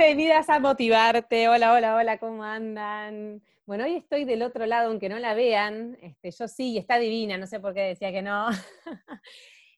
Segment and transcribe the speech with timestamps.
[0.00, 1.50] Bienvenidas a Motivarte.
[1.50, 3.42] Hola, hola, hola, ¿cómo andan?
[3.66, 5.98] Bueno, hoy estoy del otro lado, aunque no la vean.
[6.00, 8.48] Este, yo sí, está divina, no sé por qué decía que no.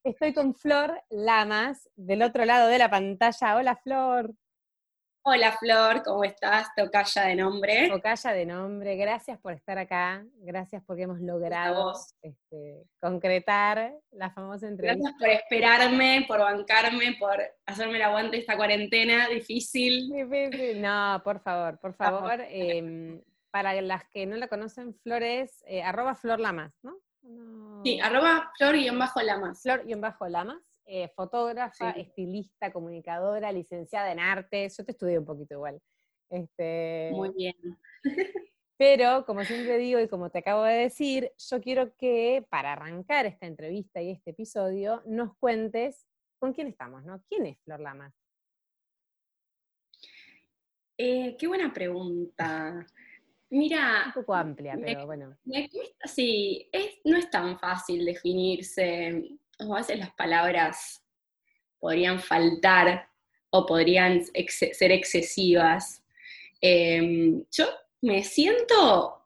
[0.04, 3.56] estoy con Flor Lamas, del otro lado de la pantalla.
[3.56, 4.32] Hola, Flor.
[5.24, 6.74] Hola Flor, ¿cómo estás?
[6.74, 7.88] Tocaya de nombre.
[7.88, 14.66] Tocaya de nombre, gracias por estar acá, gracias porque hemos logrado este, concretar la famosa
[14.66, 14.98] entrevista.
[14.98, 20.10] Gracias por esperarme, por bancarme, por hacerme el aguante esta cuarentena difícil.
[20.12, 22.40] Difícil, no, por favor, por favor.
[22.48, 26.96] Em, para las que no la conocen, Flor es eh, arroba Flor Lamas, ¿no?
[27.84, 29.62] Sí, arroba Flor-Lamas.
[29.62, 30.58] Flor-Lamas.
[30.84, 34.76] Eh, fotógrafa, estilista, comunicadora, licenciada en artes.
[34.76, 35.80] Yo te estudié un poquito igual.
[36.28, 37.54] Este, Muy bien.
[38.76, 43.26] Pero, como siempre digo y como te acabo de decir, yo quiero que para arrancar
[43.26, 46.04] esta entrevista y este episodio nos cuentes
[46.40, 47.22] con quién estamos, ¿no?
[47.28, 48.12] ¿Quién es Flor Lamas?
[50.98, 52.84] Eh, qué buena pregunta.
[53.50, 54.04] Mira.
[54.06, 55.36] Un poco amplia, pero bueno.
[56.04, 56.68] sí,
[57.04, 61.02] no es tan fácil definirse a veces las palabras
[61.78, 63.08] podrían faltar
[63.50, 66.02] o podrían ser excesivas.
[66.60, 67.66] Em, yo
[68.00, 69.22] me siento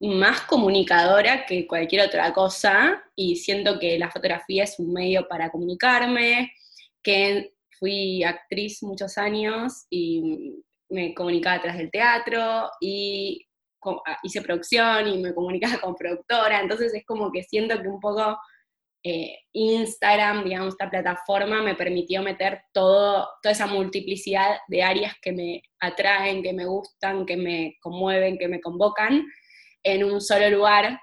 [0.00, 5.50] más comunicadora que cualquier otra cosa y siento que la fotografía es un medio para
[5.50, 6.52] comunicarme,
[7.02, 13.46] que fui actriz muchos años y me comunicaba atrás del teatro y
[13.84, 18.00] ah, hice producción y me comunicaba con productora, entonces es como que siento que un
[18.00, 18.38] poco
[19.02, 25.62] eh, Instagram, digamos, esta plataforma me permitió meter toda esa multiplicidad de áreas que me
[25.80, 29.26] atraen, que me gustan, que me conmueven, que me convocan
[29.82, 31.00] en un solo lugar.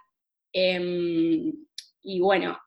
[0.54, 1.52] Em,
[2.04, 2.58] y bueno,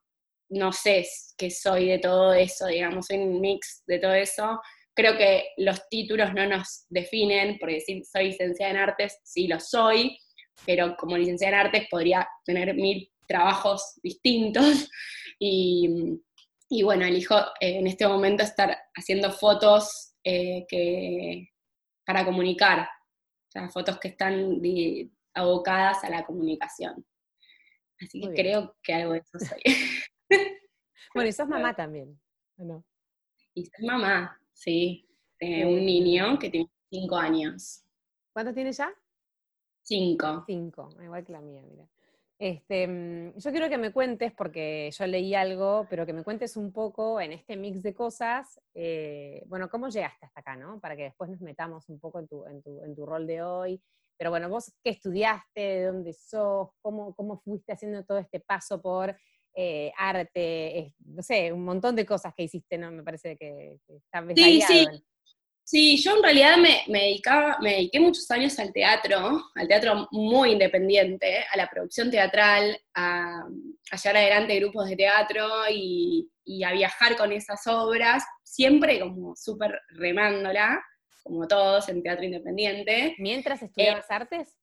[0.48, 1.06] no sé
[1.38, 4.60] qué soy de todo eso, digamos, soy un mix de todo eso.
[4.94, 9.60] Creo que los títulos no nos definen, por decir soy licenciada en artes, sí lo
[9.60, 10.18] soy,
[10.66, 14.90] pero como licenciada en artes podría tener mil trabajos distintos
[15.38, 21.48] y, bueno, elijo eh, en este momento estar haciendo fotos eh, que,
[22.04, 24.60] para comunicar, o sea, fotos que están
[25.34, 27.06] abocadas a la comunicación.
[28.00, 29.62] Así que creo que algo de eso soy.
[31.14, 32.20] bueno, y sos mamá también,
[32.58, 32.84] ¿o no?
[33.54, 35.08] Y soy mamá, sí,
[35.38, 37.84] de un niño que tiene cinco años.
[38.32, 38.92] ¿Cuántos tiene ya?
[39.82, 40.44] Cinco.
[40.46, 41.88] Cinco, igual que la mía, mira.
[42.40, 46.56] Este, mm, yo quiero que me cuentes, porque yo leí algo, pero que me cuentes
[46.56, 50.80] un poco en este mix de cosas, eh, bueno, cómo llegaste hasta acá, ¿no?
[50.80, 53.42] Para que después nos metamos un poco en tu, en tu, en tu rol de
[53.42, 53.82] hoy.
[54.18, 58.80] Pero bueno, vos qué estudiaste, de dónde sos, cómo, cómo fuiste haciendo todo este paso
[58.80, 59.14] por
[59.54, 62.90] eh, arte, no sé, un montón de cosas que hiciste, ¿no?
[62.90, 64.86] Me parece que, que está Sí, sí.
[65.70, 70.50] Sí, yo en realidad me, dedicaba, me dediqué muchos años al teatro, al teatro muy
[70.50, 73.44] independiente, a la producción teatral, a,
[73.92, 76.28] llevar adelante grupos de teatro y,
[76.66, 80.82] a viajar con esas obras, siempre como súper remándola,
[81.22, 83.14] como todos en teatro independiente.
[83.18, 84.59] ¿Mientras estudiabas eh, artes?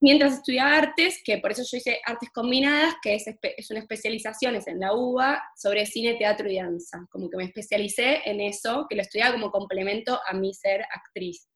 [0.00, 4.56] Mientras estudiaba artes, que por eso yo hice artes combinadas, que es, es una especialización,
[4.56, 7.06] es en la UBA, sobre cine, teatro y danza.
[7.10, 11.48] Como que me especialicé en eso, que lo estudiaba como complemento a mi ser actriz.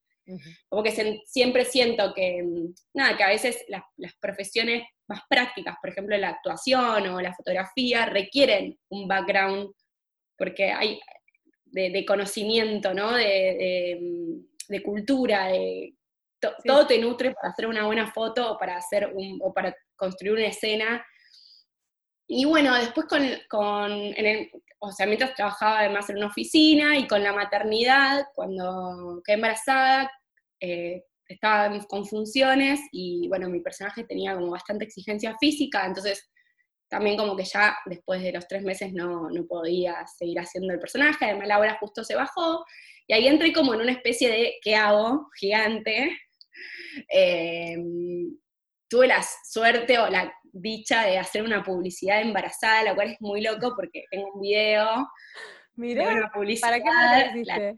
[0.69, 3.82] Como que siempre siento que, mm, nada, que a veces las,
[4.20, 9.72] profesiones más prácticas, por ejemplo la actuación o la fotografía, requieren un background,
[10.38, 11.00] porque hay
[11.64, 13.12] de, conocimiento, ¿no?
[13.12, 13.98] De,
[14.69, 15.94] de cultura, de
[16.64, 20.34] todo te nutre para hacer una buena foto o para, hacer un, o para construir
[20.34, 21.04] una escena.
[22.27, 27.06] Y bueno, después con, con el, o sea, mientras trabajaba además en una oficina y
[27.06, 30.10] con la maternidad, cuando quedé embarazada,
[30.60, 36.30] eh, estaba con funciones y bueno, mi personaje tenía como bastante exigencia física, entonces
[36.89, 40.80] también como que ya después de los tres meses no, no podía seguir haciendo el
[40.80, 42.65] personaje, además la hora justo se bajó,
[43.06, 45.30] y ahí entré como en una especie de ¿qué hago?
[45.39, 46.18] gigante,
[47.09, 48.36] Em,
[48.88, 53.41] tuve la suerte o la dicha de hacer una publicidad embarazada, lo cual es muy
[53.41, 55.09] loco porque tengo un video.
[55.76, 56.82] Una publicidad, ¿para
[57.44, 57.76] qué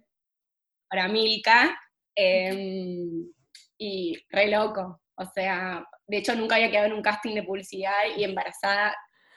[0.89, 1.79] Para Milka.
[2.17, 3.33] Em,
[3.79, 5.01] y re loco.
[5.17, 8.95] O sea, de hecho nunca había quedado en un casting de publicidad y embarazada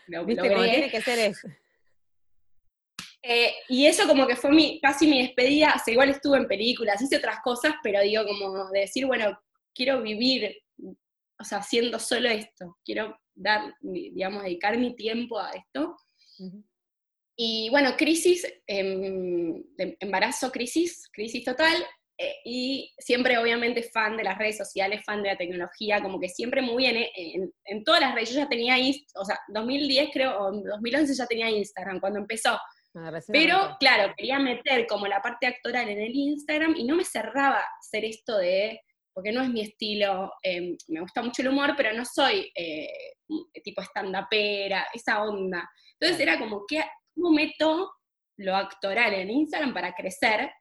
[0.07, 1.47] lo ¿Viste cómo tiene que ser eso?
[3.29, 6.47] Eh, y eso como que fue mi, casi mi despedida, o sea, igual estuve en
[6.47, 9.37] películas, hice otras cosas, pero digo como de decir, bueno,
[9.75, 10.55] quiero vivir,
[11.37, 15.97] o sea, haciendo solo esto, quiero dar, digamos, dedicar mi tiempo a esto.
[17.35, 19.61] Y bueno, crisis, em,
[19.99, 21.85] embarazo, crisis, crisis total,
[22.17, 26.29] eh, y siempre obviamente fan de las redes sociales, fan de la tecnología, como que
[26.29, 28.77] siempre muy bien en, en, todas las redes, yo ya tenía,
[29.15, 32.57] o sea, 2010 creo, o 2011 ya tenía Instagram cuando empezó.
[33.31, 37.63] Pero claro, quería meter como la parte actoral en el Instagram y no me cerraba
[37.79, 38.81] hacer esto de,
[39.13, 42.87] porque no es mi estilo, em, me gusta mucho el humor, pero no soy eh,
[43.63, 45.69] tipo stand-upera, esa onda.
[45.99, 46.83] Entonces era como, que
[47.15, 47.91] ¿cómo meto
[48.37, 50.51] lo actoral en Instagram para crecer?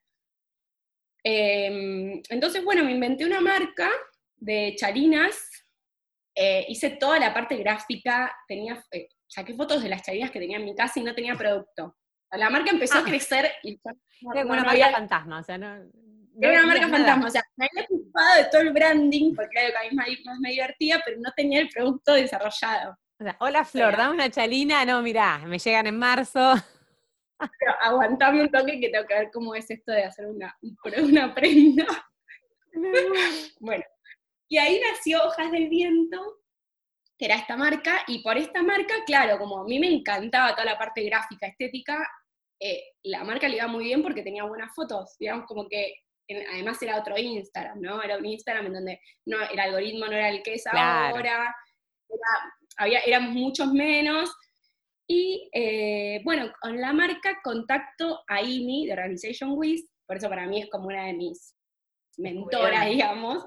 [1.23, 3.91] Em, entonces, bueno, me inventé una marca
[4.37, 5.37] de chalinas,
[6.35, 10.59] eh, hice toda la parte gráfica, tenía, eh, saqué fotos de las chalinas que tenía
[10.59, 11.97] en mi casa y no tenía producto.
[12.33, 13.05] La marca empezó a ah.
[13.05, 13.79] crecer y
[14.35, 15.77] Era una marca fantasma, o sea, no...
[16.39, 19.69] Era una marca fantasma, o sea, me había ocupado de todo el branding, porque era
[19.69, 22.97] lo que a mí más me divertía, pero no tenía el producto desarrollado.
[23.19, 26.55] O sea, hola Flor, dame una chalina, no, mirá, me llegan en marzo.
[27.39, 30.55] Pero aguantame un toque que tengo que ver cómo es esto de hacer una,
[31.03, 31.87] una prenda.
[33.61, 33.85] bueno,
[34.49, 36.39] y ahí nació Hojas del Viento,
[37.19, 40.65] que era esta marca, y por esta marca, claro, como a mí me encantaba toda
[40.65, 42.07] la parte gráfica, estética,
[42.61, 45.95] eh, la marca le iba muy bien porque tenía buenas fotos, digamos como que
[46.53, 48.03] además era otro Instagram, ¿no?
[48.03, 51.57] Era un Instagram en donde no, el algoritmo no era el que es ahora, era,
[52.79, 54.35] había, éramos muchos menos,
[55.09, 60.47] y eh, bueno, con la marca contacto a Imi de Organization Wiz, por eso para
[60.47, 61.55] mí es como una de mis
[62.17, 63.45] mentoras, digamos.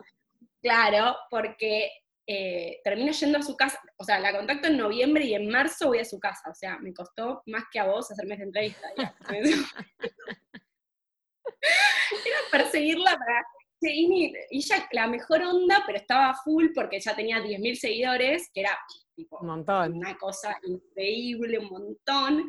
[0.61, 1.91] Claro, porque
[2.31, 5.87] eh, termino yendo a su casa, o sea, la contacto en noviembre y en marzo
[5.87, 8.87] voy a su casa, o sea, me costó más que a vos hacerme esa entrevista.
[12.25, 13.43] Era perseguirla para...
[13.81, 18.77] y ella la mejor onda, pero estaba full porque ya tenía 10.000 seguidores, que era
[19.17, 19.93] un montón.
[19.93, 22.47] una cosa increíble, un montón.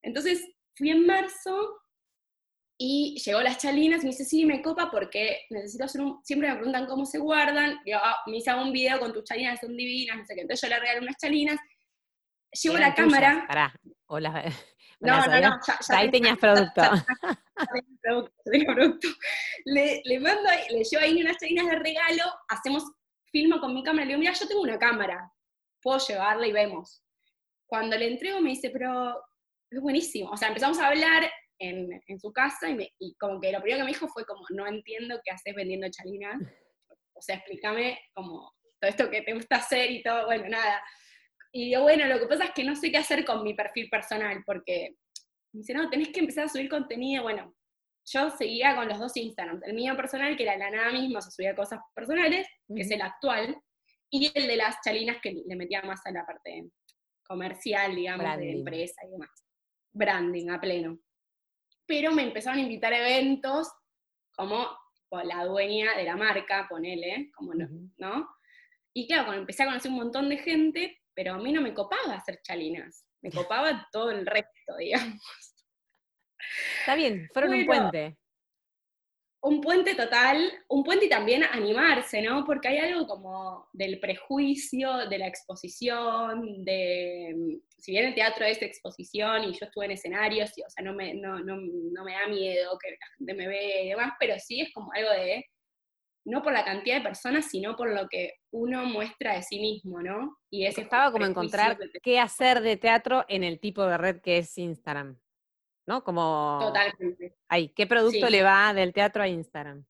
[0.00, 0.42] Entonces
[0.74, 1.81] fui en marzo
[2.84, 6.20] y llegó las chalinas me dice, sí, me copa porque necesito hacer un...
[6.24, 7.78] Siempre me preguntan cómo se guardan.
[7.86, 10.40] Yo, ah, me hice un video con tus chalinas, son divinas, no sé qué.
[10.40, 11.60] Entonces yo le regalé unas chalinas.
[12.60, 13.44] Llevo la cámara.
[13.46, 13.72] Pará,
[14.06, 14.44] hola.
[15.04, 15.58] No, no, no,
[15.88, 16.80] ahí tenías producto.
[18.72, 19.08] producto,
[19.64, 22.84] Le, le mando, le llevo ahí unas chalinas de regalo, hacemos,
[23.32, 25.28] filmo con mi cámara, le digo, mira, yo tengo una cámara,
[25.82, 27.02] puedo llevarla y vemos.
[27.66, 29.20] Cuando le entrego me dice, pero
[29.68, 30.30] es buenísimo.
[30.30, 31.28] O sea, empezamos a hablar
[31.62, 32.68] en, su casa
[32.98, 35.88] y, como que lo primero que me dijo fue como, no entiendo qué haces vendiendo
[35.90, 36.40] chalinas.
[37.14, 40.82] O sea, explícame como todo esto que te gusta hacer y todo, bueno, nada.
[41.52, 43.88] Y digo, bueno, lo que pasa es que no sé qué hacer con mi perfil
[43.88, 44.96] personal, porque
[45.52, 47.22] me dice, no, tenés que empezar a subir contenido.
[47.22, 47.54] Bueno,
[48.06, 49.62] yo seguía con los dos Instagrams.
[49.64, 52.90] El mío personal, que era la nada misma, o sea, subía cosas personales, que es
[52.90, 53.56] el actual,
[54.10, 56.70] y el de las chalinas que le metía más a la parte
[57.22, 59.30] comercial, digamos, de empresa y demás.
[59.92, 60.98] Branding a pleno.
[61.86, 63.68] Pero me empezaron a invitar a eventos
[64.34, 64.66] como
[65.24, 67.68] la dueña de la marca, ponele, como no,
[67.98, 68.28] ¿no?
[68.94, 71.74] Y claro, cuando empecé a conocer un montón de gente, pero a mí no me
[71.74, 75.20] copaba hacer chalinas, me copaba todo el resto, digamos.
[76.80, 78.16] Está bien, fueron un puente
[79.42, 82.44] un puente total, un puente y también animarse, ¿no?
[82.44, 88.62] Porque hay algo como del prejuicio, de la exposición, de, si bien el teatro es
[88.62, 92.28] exposición y yo estuve en escenarios, o sea, no me, no, no, no me da
[92.28, 95.44] miedo que la gente me vea y demás, pero sí es como algo de,
[96.24, 100.00] no por la cantidad de personas, sino por lo que uno muestra de sí mismo,
[100.02, 100.38] ¿no?
[100.50, 104.38] Y ese estaba como encontrar qué hacer de teatro en el tipo de red que
[104.38, 105.18] es Instagram.
[105.86, 106.02] ¿No?
[106.04, 106.58] Como...
[106.60, 107.36] Totalmente.
[107.48, 109.84] Ahí, ¿qué producto le va del teatro a Instagram?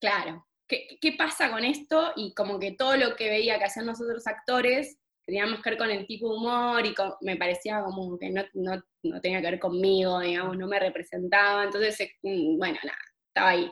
[0.00, 0.46] Claro.
[0.66, 2.12] ¿Qué, pasa con esto?
[2.16, 5.90] Y como que todo lo que veía que hacían nosotros actores, teníamos que ver con
[5.90, 10.20] el tipo de humor y me parecía como que no, no, tenía que ver conmigo,
[10.20, 11.64] digamos, no me representaba.
[11.64, 12.98] Entonces, eh, mm, bueno, nada,
[13.28, 13.70] estaba ahí.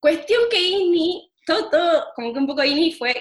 [0.00, 3.14] Cuestión que INI, todo, todo, como que un poco INI fue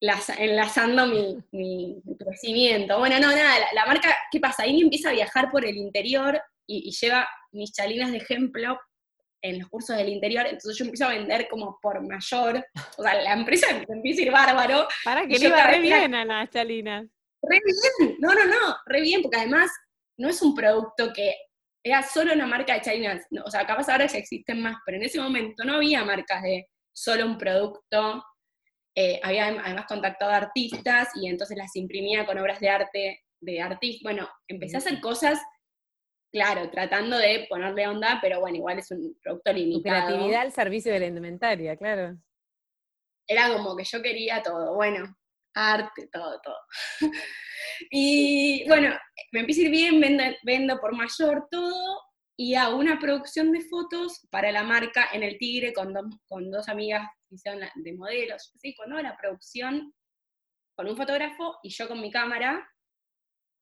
[0.00, 2.98] enlazando mi, crecimiento.
[2.98, 4.62] Bueno, no, nada, la, marca, ¿qué pasa?
[4.62, 8.78] Ahí empieza a viajar por el interior y, lleva mis chalinas de ejemplo
[9.42, 12.62] en los cursos del interior, entonces yo empiezo a vender como por mayor,
[12.98, 14.86] o sea, la empresa empieza a ir bárbaro.
[15.02, 17.06] Para que le iba re bien a las chalinas.
[17.42, 19.70] Re bien, no, no, no, re bien, porque además
[20.18, 21.34] no es un producto que
[21.82, 25.04] era solo una marca de chalinas, o sea, capaz ahora ya existen más, pero en
[25.04, 28.22] ese momento no había marcas de solo un producto
[28.94, 33.60] eh, había además contactado a artistas y entonces las imprimía con obras de arte de
[33.60, 34.02] artistas.
[34.02, 35.40] Bueno, empecé a hacer cosas,
[36.32, 40.06] claro, tratando de ponerle onda, pero bueno, igual es un producto limitado.
[40.06, 42.16] creatividad al servicio de la indumentaria, claro.
[43.26, 45.16] Era como que yo quería todo, bueno,
[45.54, 46.58] arte, todo, todo.
[47.90, 48.96] y bueno,
[49.32, 52.02] me empecé a ir bien, vendo, vendo por mayor todo,
[52.42, 55.92] y hago una producción de fotos para la marca en el Tigre con,
[56.26, 59.92] con dos amigas que hicieron de modelos, sí, cuando la producción
[60.74, 62.66] con un fotógrafo y yo con mi cámara,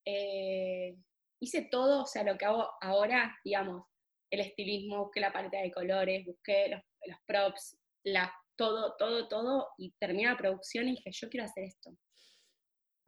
[0.06, 0.94] eh,
[1.40, 3.82] hice todo, o sea, lo que hago ahora, digamos,
[4.30, 9.70] el estilismo, busqué la paleta de colores, busqué los, los props, la, todo, todo, todo,
[9.76, 11.90] y terminé la producción y dije, yo quiero hacer esto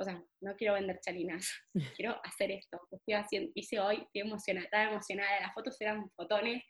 [0.00, 1.46] o sea, no quiero vender chalinas,
[1.96, 2.80] quiero hacer esto.
[2.90, 6.64] Estoy haciendo, hice hoy, estoy emocionada, estaba emocionada, las fotos eran fotones,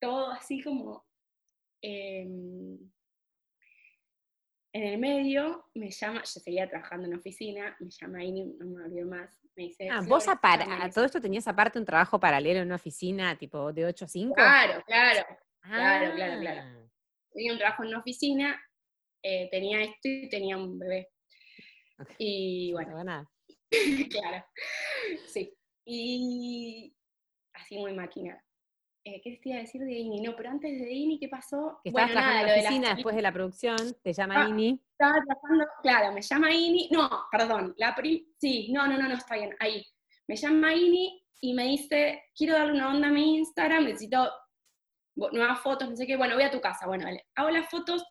[0.00, 1.04] todo así como...
[1.82, 2.78] Em,
[4.72, 8.66] en el medio me llama, yo seguía trabajando en la oficina, me llama Ini, no
[8.66, 9.88] me olvido más, me dice...
[9.88, 13.86] Ah, vos aparte, todo esto tenías aparte un trabajo paralelo en una oficina, tipo de
[13.86, 14.34] 8 a 5?
[14.34, 15.26] Claro, claro,
[15.60, 16.60] claro, claro, claro.
[16.64, 16.90] Ah.
[17.32, 18.60] Tenía un trabajo en una oficina,
[19.22, 21.13] eh, tenía esto y tenía un bebé.
[22.18, 23.30] Y bueno, nada.
[24.10, 24.44] claro,
[25.26, 25.52] sí.
[25.84, 26.94] Y
[27.52, 28.42] así muy máquina.
[29.06, 30.22] Eh, ¿Qué te iba a decir de INI?
[30.22, 31.78] No, pero antes de INI, ¿qué pasó?
[31.82, 34.80] Que estabas trabajando en la oficina después de la producción, te llama ah, INI.
[34.92, 39.14] Estaba trabajando, claro, me llama INI, no, perdón, la pri sí, no, no, no, no,
[39.14, 39.84] está bien, ahí.
[40.26, 44.30] Me llama INI y me dice, quiero darle una onda a mi Instagram, necesito
[45.16, 47.26] nuevas fotos, no sé qué, bueno, voy a tu casa, bueno, vale.
[47.34, 48.02] Hago las fotos,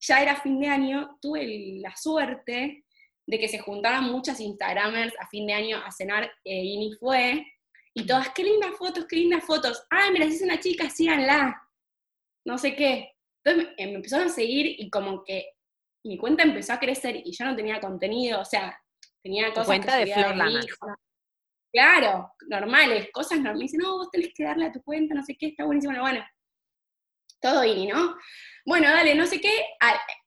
[0.00, 2.86] ya era fin de año, tuve la suerte
[3.26, 6.92] de que se juntaran muchas Instagramers a fin de año a cenar, eh, y ni
[6.94, 7.46] fue,
[7.94, 11.60] y todas, qué lindas fotos, qué lindas fotos, ay, me las hizo una chica, síganla,
[12.46, 13.12] no sé qué.
[13.44, 15.50] Entonces me, empezaron a seguir y como que
[16.04, 18.78] mi cuenta empezó a crecer y yo no tenía contenido, o sea,
[19.22, 20.34] tenía cosas cuenta de Flor
[21.72, 23.70] Claro, normales, cosas normales.
[23.70, 26.00] Dicen, no, vos tenés que darle a tu cuenta, no sé qué, está buenísimo.
[26.00, 26.24] Bueno,
[27.40, 28.16] todo INI, ¿no?
[28.66, 29.50] Bueno, dale, no sé qué.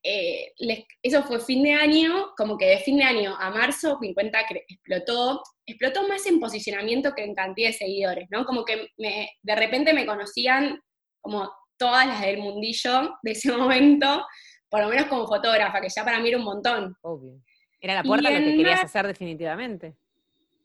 [0.04, 0.54] Eh,
[1.02, 4.42] eso fue fin de año, como que de fin de año a marzo mi cuenta
[4.42, 5.42] explotó.
[5.66, 8.44] Explotó más en posicionamiento que en cantidad de seguidores, ¿no?
[8.46, 10.82] Como que me, de repente me conocían
[11.22, 14.26] como todas las del mundillo de ese momento,
[14.70, 16.96] por lo menos como fotógrafa, que ya para mí era un montón.
[17.02, 17.42] Obvio.
[17.80, 19.96] Era la puerta lo que querías hacer definitivamente.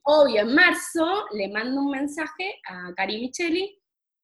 [0.02, 3.78] Obvio, en marzo le mando un mensaje a Cari Micheli,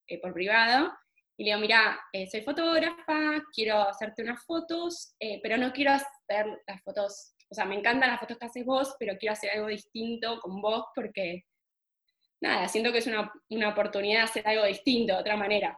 [0.07, 0.93] eh, por privado,
[1.36, 5.92] y le digo, mira, eh, soy fotógrafa, quiero hacerte unas fotos, eh, pero no quiero
[5.92, 9.50] hacer las fotos, o sea, me encantan las fotos que haces vos, pero quiero hacer
[9.50, 11.42] algo distinto con vos porque,
[12.40, 15.76] nada, siento que es una, una oportunidad de hacer algo distinto, de otra manera.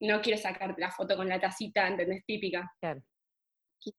[0.00, 2.24] No quiero sacarte la foto con la tacita, ¿entendés?
[2.24, 2.72] Típica.
[2.80, 3.02] Claro.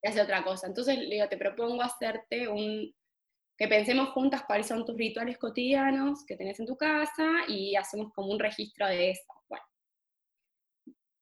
[0.03, 0.65] Hacer otra cosa.
[0.67, 2.91] Entonces le digo, te propongo hacerte un,
[3.55, 8.12] que pensemos juntas cuáles son tus rituales cotidianos que tenés en tu casa y hacemos
[8.12, 9.35] como un registro de eso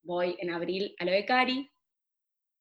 [0.03, 1.71] voy en abril a lo de Cari,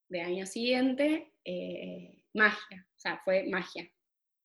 [0.09, 3.89] de año siguiente, eh, magia, o sea, fue magia.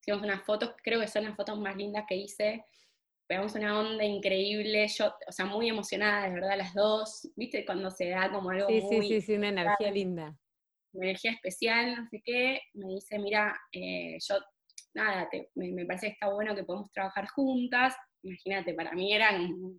[0.00, 2.64] Hicimos unas fotos, creo que son las fotos más lindas que hice,
[3.26, 7.64] pegamos una onda increíble, yo, o sea, muy emocionada, de verdad, las dos, ¿viste?
[7.64, 9.06] Cuando se da como algo sí, muy...
[9.06, 10.38] Sí, sí, sí, una energía linda.
[10.92, 14.36] Una energía especial, no sé qué, me dice, mira, eh, yo,
[14.94, 19.78] nada, me, me, parece que está bueno que podemos trabajar juntas, imagínate, para mí eran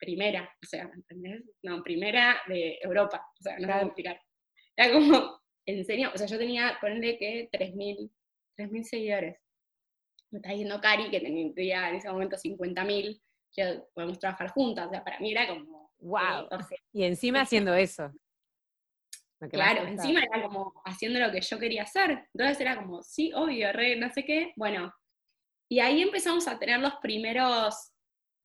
[0.00, 1.44] primera, o sea, ¿entendés?
[1.62, 3.72] No, primera de Europa, o sea, no claro.
[3.74, 4.20] puedo explicar.
[4.76, 9.36] Era como, en serio, o sea, yo tenía, ponerle que 3.000 seguidores.
[10.30, 13.20] Me está diciendo Cari, que tenía en ese momento 50.000,
[13.52, 15.90] que podemos trabajar juntas, o sea, para mí era como...
[15.98, 16.48] ¡Wow!
[16.94, 18.10] y encima haciendo eso.
[19.50, 22.26] Claro, encima era como haciendo lo que yo quería hacer.
[22.34, 24.52] Entonces era como, sí, obvio, re, no sé qué.
[24.56, 24.92] Bueno,
[25.68, 27.89] y ahí empezamos a tener los primeros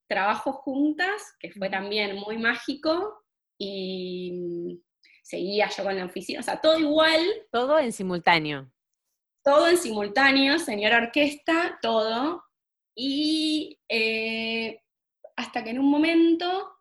[0.08, 3.24] trabajo juntas, que fue también muy mágico,
[3.58, 4.80] y
[5.22, 7.20] seguía yo con la oficina, o sea, todo igual.
[7.50, 8.70] Todo en simultáneo.
[9.42, 12.44] Todo en simultáneo, señora orquesta, todo.
[12.94, 14.82] Y eh,
[15.36, 16.78] hasta que en un momento,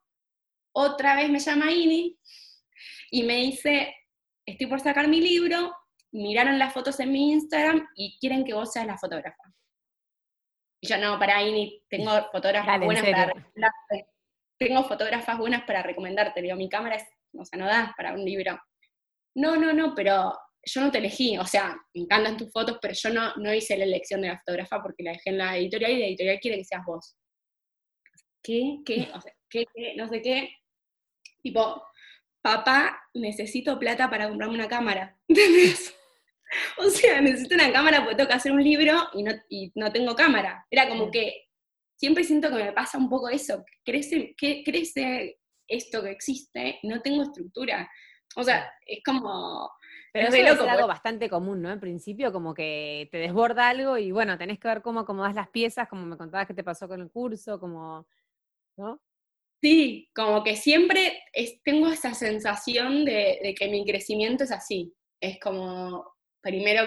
[0.74, 2.18] otra vez me llama Ini
[3.12, 3.94] y me dice,
[4.46, 5.76] estoy por sacar mi libro,
[6.12, 9.44] miraron las fotos en mi Instagram y quieren que vos seas la fotógrafa.
[10.86, 14.08] Y yo, no, para ahí tengo fotógrafas buenas para recomendarte.
[14.60, 16.42] Tengo fotógrafas buenas para recomendarte.
[16.42, 18.60] digo, mi cámara es, o sea, no da para un libro.
[19.36, 21.40] No, no, no, pero yo no te elegí.
[21.40, 24.38] O sea, me encantan tus fotos, pero yo no, no hice la elección de la
[24.38, 27.18] fotógrafa porque la dejé en la editorial y la editorial quiere que seas vos.
[28.44, 28.78] ¿Qué?
[28.86, 29.10] ¿Qué?
[29.16, 29.66] O sea, ¿qué?
[29.74, 29.96] ¿Qué?
[29.96, 30.56] No sé qué.
[31.42, 31.84] Tipo,
[32.44, 35.18] papá, necesito plata para comprarme una cámara.
[35.28, 35.96] ¿Entendés?
[36.78, 39.92] o sea, necesito una cámara porque tengo que hacer un libro y no, y no
[39.92, 40.66] tengo cámara.
[40.70, 41.46] Era como que
[41.96, 46.88] siempre siento que me pasa un poco eso, crece, que crece esto que existe y
[46.88, 47.90] no tengo estructura.
[48.36, 49.70] O sea, es como...
[50.12, 51.72] Pero eso es algo bastante común, ¿no?
[51.72, 55.50] En principio, como que te desborda algo y bueno, tenés que ver cómo acomodas las
[55.50, 58.08] piezas, como me contabas que te pasó con el curso, como,
[58.78, 59.02] ¿no?
[59.62, 61.24] Sí, como que siempre
[61.64, 64.94] tengo esa sensación de, que mi crecimiento es así.
[65.20, 66.15] Es como,
[66.46, 66.84] primero,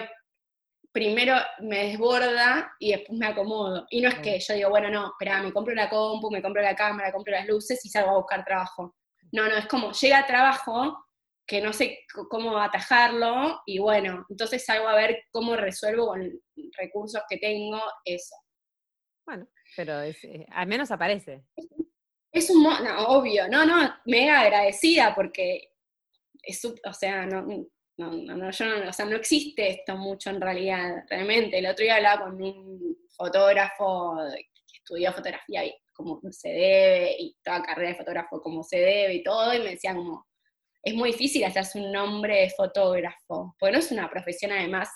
[0.93, 3.85] primero me desborda y después me acomodo.
[3.89, 6.61] Y no es que yo digo, bueno, no, espera, me compro la compu, me compro
[6.61, 8.95] la cámara, compro las luces y salgo a buscar trabajo.
[9.33, 11.05] No, no, es como, llega trabajo
[11.45, 11.99] que no sé
[12.29, 16.21] cómo atajarlo y bueno, entonces salgo a ver cómo resuelvo con
[16.77, 18.35] recursos que tengo eso.
[19.25, 21.43] Bueno, pero eh, al menos aparece.
[22.31, 25.73] Es un, no, obvio, no, no, mega agradecida porque
[26.43, 27.45] es, o sea, no,
[28.07, 31.59] no, no, yo no, o sea, no existe esto mucho en realidad, realmente.
[31.59, 37.35] El otro día hablaba con un fotógrafo que estudió fotografía y como se debe, y
[37.43, 40.25] toda carrera de fotógrafo como se debe y todo, y me decía como,
[40.81, 44.89] es muy difícil hacerse un nombre de fotógrafo, porque no es una profesión además,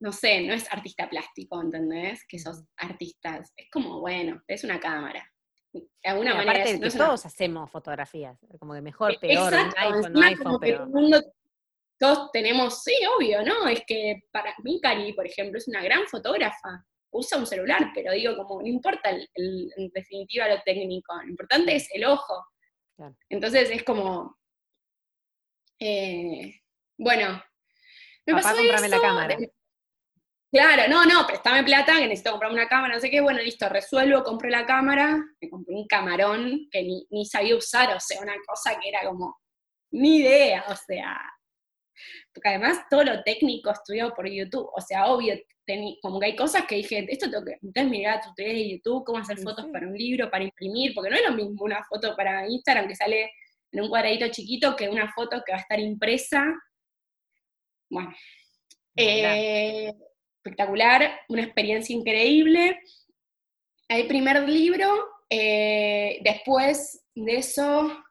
[0.00, 2.24] no sé, no es artista plástico, ¿entendés?
[2.28, 5.28] Que sos artista, es como, bueno, es una cámara.
[5.72, 6.62] De alguna manera.
[6.62, 10.86] Aparte que todos hacemos fotografías, como de mejor, e, peor, iPhone, no iPhone, pero...
[10.86, 11.20] Mundo,
[11.98, 13.66] todos tenemos, sí, obvio, ¿no?
[13.68, 16.84] Es que para mí, Cari, por ejemplo, es una gran fotógrafa.
[17.10, 21.88] Usa un celular, pero digo, como no importa en definitiva lo técnico, lo importante es
[21.92, 22.46] el ojo.
[23.28, 24.38] Entonces es como,
[25.78, 26.60] eh,
[26.98, 27.42] bueno,
[28.26, 29.38] me Papá, pasó la cámara.
[30.50, 33.68] Claro, no, no, préstame plata, que necesito comprarme una cámara, no sé qué, bueno, listo,
[33.68, 38.20] resuelvo, compré la cámara, me compré un camarón que ni, ni sabía usar, o sea,
[38.22, 39.38] una cosa que era como,
[39.90, 41.20] ni idea, o sea,
[42.32, 45.34] porque además todo lo técnico estudiado por YouTube, o sea, obvio,
[46.00, 49.18] como que hay cosas que dije, esto tengo que, entonces mirar tutoriales de YouTube, cómo
[49.18, 52.48] hacer fotos para un libro, para imprimir, porque no es lo mismo una foto para
[52.48, 53.30] Instagram que sale
[53.72, 56.44] en un cuadradito chiquito que una foto que va a estar impresa.
[57.90, 58.14] Bueno,
[58.96, 59.92] eh,
[60.36, 62.80] espectacular, una experiencia increíble.
[63.88, 68.04] El primer libro, eh, después de eso,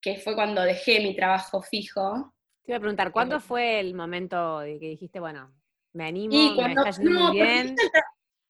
[0.00, 2.34] que fue cuando dejé mi trabajo fijo.
[2.64, 5.52] Te iba a preguntar, ¿cuándo fue el momento de que dijiste, bueno,
[5.92, 7.76] me animo, me está yendo muy bien.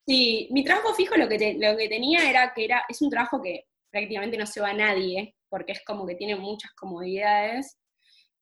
[0.05, 3.41] Sí, mi trabajo fijo lo que, lo que tenía era que era, es un trabajo
[3.41, 7.79] que prácticamente no se va a nadie, porque es como que tiene muchas comodidades.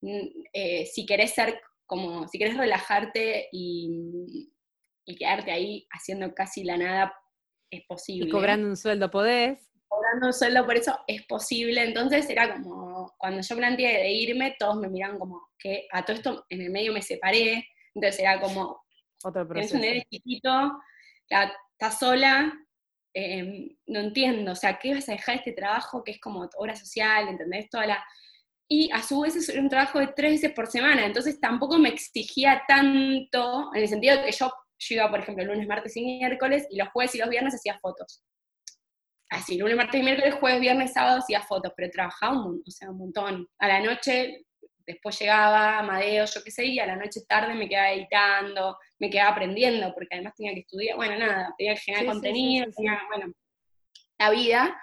[0.02, 4.50] Mm, eh, si querés ser como, si querés relajarte y,
[5.20, 7.14] quedarte ahí haciendo casi la nada,
[7.70, 8.30] es posible.
[8.30, 9.70] Y cobrando un sueldo podés.
[9.90, 11.84] Cobrando un sueldo por eso es posible.
[11.84, 16.16] Entonces era como, cuando yo planteé de irme, todos me miraban como que a todo
[16.16, 17.68] esto en el medio me separé.
[17.94, 18.82] Entonces era como,
[19.24, 19.76] otro proceso.
[19.76, 20.72] un nene chiquito,
[21.28, 22.54] está sola,
[23.14, 26.76] em, no entiendo, o sea, ¿qué vas a dejar este trabajo que es como obra
[26.76, 27.70] social, ¿entendés?
[27.70, 28.06] Toda la...
[28.70, 31.90] Y a su vez es un trabajo de tres veces por semana, entonces tampoco me
[31.90, 36.04] exigía tanto, en el sentido de que yo, yo iba, por ejemplo, lunes, martes y
[36.04, 38.24] miércoles, y los jueves y los viernes hacía fotos.
[39.32, 42.98] Así, lunes, martes miércoles, jueves, viernes, sábado hacía fotos, pero trabajaba un, o sea, un
[42.98, 43.48] montón.
[43.60, 44.46] A la noche
[44.86, 49.10] después llegaba Amadeo, yo qué sé, y a la noche tarde me quedaba editando, me
[49.10, 53.34] quedaba aprendiendo, porque además tenía que estudiar, bueno, nada, tenía que generar contenido, tenía, bueno,
[54.20, 54.82] la vida.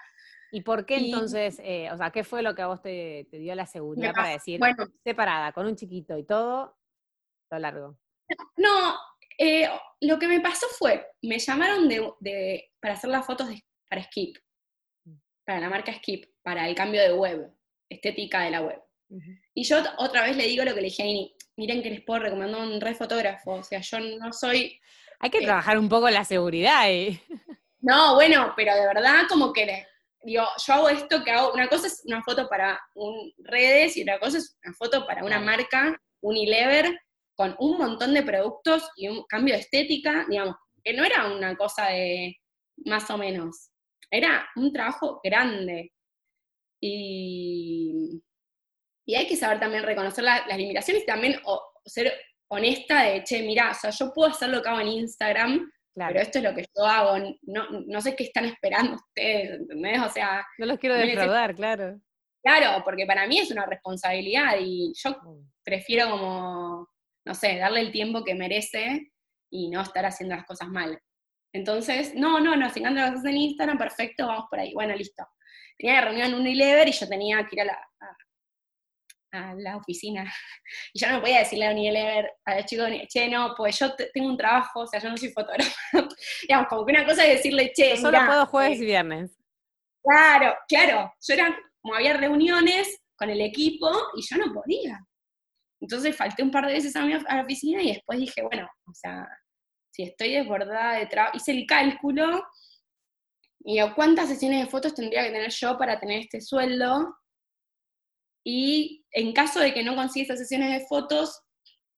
[0.51, 3.53] ¿Y por qué entonces, eh, o sea, qué fue lo que a vos te, dio
[3.53, 6.75] la seguridad para decir, bueno, separada, con un chiquito y todo,
[7.51, 7.99] lo largo?
[8.57, 8.97] No,
[9.37, 9.69] eh,
[10.01, 13.47] lo que me pasó fue, me llamaron de, para hacer las fotos
[13.89, 14.37] para Skip,
[15.05, 15.15] mm.
[15.45, 17.51] para la marca Skip, para el cambio de web,
[17.89, 18.81] estética de la web.
[19.55, 22.01] Y yo otra vez le digo lo que le dije a Ini, miren que les
[22.01, 24.79] puedo recomendar un re fotógrafo, o sea, yo no soy...
[25.19, 26.89] Hay que eh, trabajar un poco la seguridad.
[26.89, 27.19] ¿eh?
[27.81, 29.85] No, bueno, pero de verdad como que
[30.23, 34.01] digo, yo hago esto que hago, una cosa es una foto para un redes y
[34.01, 36.99] otra cosa es una foto para una marca, Unilever,
[37.35, 41.55] con un montón de productos y un cambio de estética, digamos, que no era una
[41.55, 42.35] cosa de
[42.85, 43.69] más o menos,
[44.11, 45.93] era un trabajo grande.
[46.81, 48.21] Y,
[49.05, 51.39] y hay que saber también reconocer las limitaciones y también
[51.85, 52.13] ser
[52.51, 56.19] honesta de, che, mira, o sea, yo puedo hacer lo que hago en Instagram, pero
[56.19, 60.01] esto es lo que yo hago, no, sé qué están esperando ustedes, ¿entendés?
[60.01, 60.45] O sea...
[60.57, 61.99] No los quiero defraudar, claro.
[62.41, 65.17] Claro, porque para mí es una responsabilidad y yo
[65.63, 66.87] prefiero como,
[67.25, 69.11] no sé, darle el tiempo que merece
[69.51, 70.97] y no estar haciendo las cosas mal.
[71.53, 74.73] Entonces, no, no, encanta lo que haces en Instagram, perfecto, vamos por ahí.
[74.73, 75.25] Bueno, listo.
[75.77, 77.89] Tenía reunión en Unilever y yo tenía que ir a la,
[79.31, 80.31] a la oficina.
[80.93, 84.29] Y yo no podía decirle a Unilever, a los chicos, che, no, pues yo tengo
[84.29, 85.71] un trabajo, o sea, yo no soy fotógrafa.
[86.43, 89.39] Digamos, como que una cosa es decirle, che, yo solo puedo jueves y viernes.
[90.03, 91.13] Claro, claro.
[91.27, 94.99] Yo era, como había reuniones con el equipo y yo no podía.
[95.81, 98.69] Entonces falté un par de veces a, mi, a la oficina y después dije, bueno,
[98.85, 99.27] o sea,
[99.99, 102.47] si estoy desbordada de trabajo, hice el cálculo
[103.65, 107.17] y cuántas sesiones de fotos tendría que tener yo para tener este sueldo.
[108.45, 111.41] Y en caso de que no consiga esas sesiones de fotos,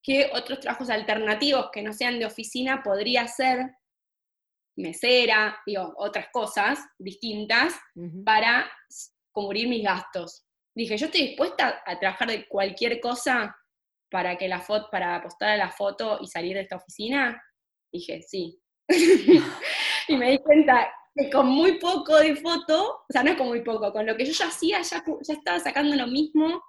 [0.02, 3.70] ¿qué otros trabajos alternativos que no sean de oficina podría hacer?
[4.76, 7.76] Mesera, digo, otras cosas distintas
[8.26, 8.68] para
[9.32, 10.48] cubrir mis gastos.
[10.76, 13.56] Dije, yo estoy dispuesta a trabajar de cualquier cosa
[14.10, 17.40] para que la foto, para apostar a la foto y salir de esta oficina.
[17.92, 18.60] Dije, sí.
[20.08, 23.48] y me di cuenta que con muy poco de foto, o sea, no es con
[23.48, 26.62] muy poco, con lo que yo ya hacía, ya, ya estaba sacando lo mismo,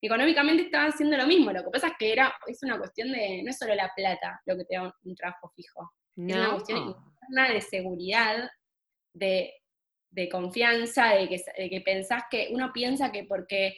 [0.00, 3.42] económicamente estaba haciendo lo mismo, lo que pasa es que era, es una cuestión de,
[3.42, 6.78] no es solo la plata lo que te da un, trabajo fijo, es una cuestión
[6.78, 8.50] interna de seguridad,
[9.12, 13.76] de, confianza, de que, de que pensás que, uno piensa que porque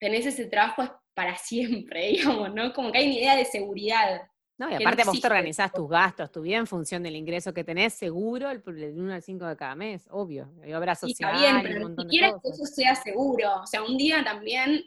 [0.00, 2.72] tenés ese trabajo es para siempre, digamos, ¿no?
[2.72, 4.22] Como que hay una idea de seguridad.
[4.56, 7.64] No, y aparte vos te organizás tus gastos, tu vida en función del ingreso que
[7.64, 10.52] tenés, seguro el, 1 al 5 de cada mes, obvio.
[10.62, 11.34] Hay obra social.
[11.34, 13.62] está bien, pero ni siquiera que eso sea seguro.
[13.62, 14.84] O sea, un día también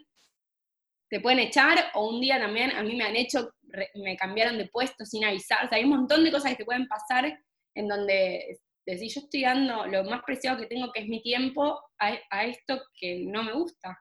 [1.10, 3.50] te pueden echar, o un día también a mí me han hecho,
[3.94, 5.66] me cambiaron de puesto sin avisar.
[5.66, 7.38] O sea, hay un montón de cosas que te pueden pasar
[7.74, 11.78] en donde decís, yo estoy dando lo más preciado que tengo, que es mi tiempo,
[11.98, 13.98] a, esto que no me gusta.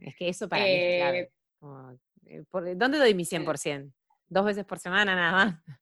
[0.00, 1.32] es que eso para mí es clave.
[2.24, 3.92] Eh, eh, ¿Dónde doy mi 100%?
[4.28, 5.78] Dos veces por semana nada más.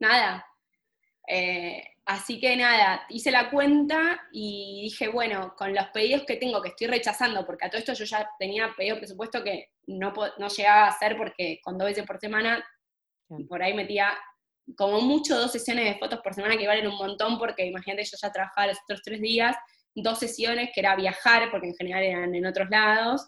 [0.00, 0.46] Nada.
[1.26, 6.60] Eh, así que nada, hice la cuenta y dije, bueno, con los pedidos que tengo,
[6.60, 10.48] que estoy rechazando, porque a todo esto yo ya tenía pedido presupuesto que no, no
[10.48, 12.62] llegaba a hacer porque con dos veces por semana,
[13.48, 14.12] por ahí metía
[14.76, 18.16] como mucho dos sesiones de fotos por semana que valen un montón, porque imagínate, yo
[18.20, 19.56] ya trabajaba los otros tres días,
[19.94, 23.26] dos sesiones, que era viajar, porque en general eran en otros lados,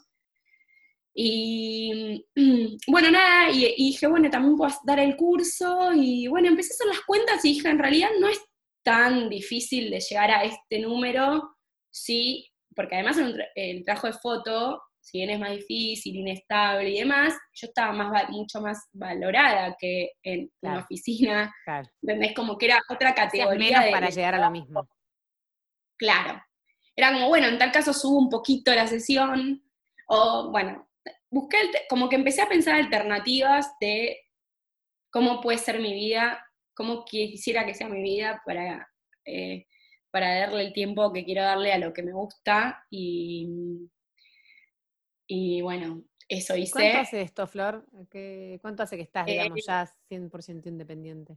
[1.18, 2.26] y
[2.88, 6.86] bueno, nada, y, dije, bueno, también puedo dar el curso, y bueno, empecé a hacer
[6.88, 8.38] las cuentas y dije, en realidad no es
[8.84, 11.56] tan difícil de llegar a este número,
[11.90, 13.16] sí, porque además
[13.54, 18.28] el, trabajo de foto, si bien es más difícil, inestable y demás, yo estaba más,
[18.28, 21.88] mucho más valorada que en una oficina, claro.
[22.02, 22.34] ¿entendés?
[22.34, 23.88] Como que era otra categoría.
[23.90, 24.86] para llegar a lo mismo.
[25.96, 26.42] Claro.
[26.94, 29.62] Era como, bueno, en tal caso subo un poquito la sesión,
[30.08, 30.86] o bueno,
[31.36, 34.18] busqué, como que empecé a pensar alternativas de
[35.10, 36.42] cómo puede ser mi vida,
[36.74, 38.90] cómo quisiera que sea mi vida para,
[39.24, 39.66] eh,
[40.10, 43.90] para darle el tiempo que quiero darle a lo que me gusta y,
[45.26, 46.72] y bueno, eso hice.
[46.72, 47.86] ¿Cuánto hace esto, Flor?
[48.62, 51.36] ¿Cuánto hace que estás, digamos, eh, ya 100% independiente?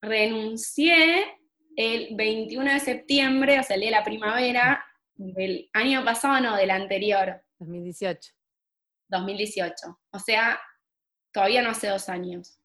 [0.00, 1.38] Renuncié
[1.76, 4.84] el 21 de septiembre, o sea, el día de la primavera
[5.16, 7.42] del año pasado, no, del anterior.
[7.58, 8.32] 2018.
[9.08, 9.74] 2018.
[10.12, 10.60] O sea,
[11.32, 12.58] todavía no hace dos años.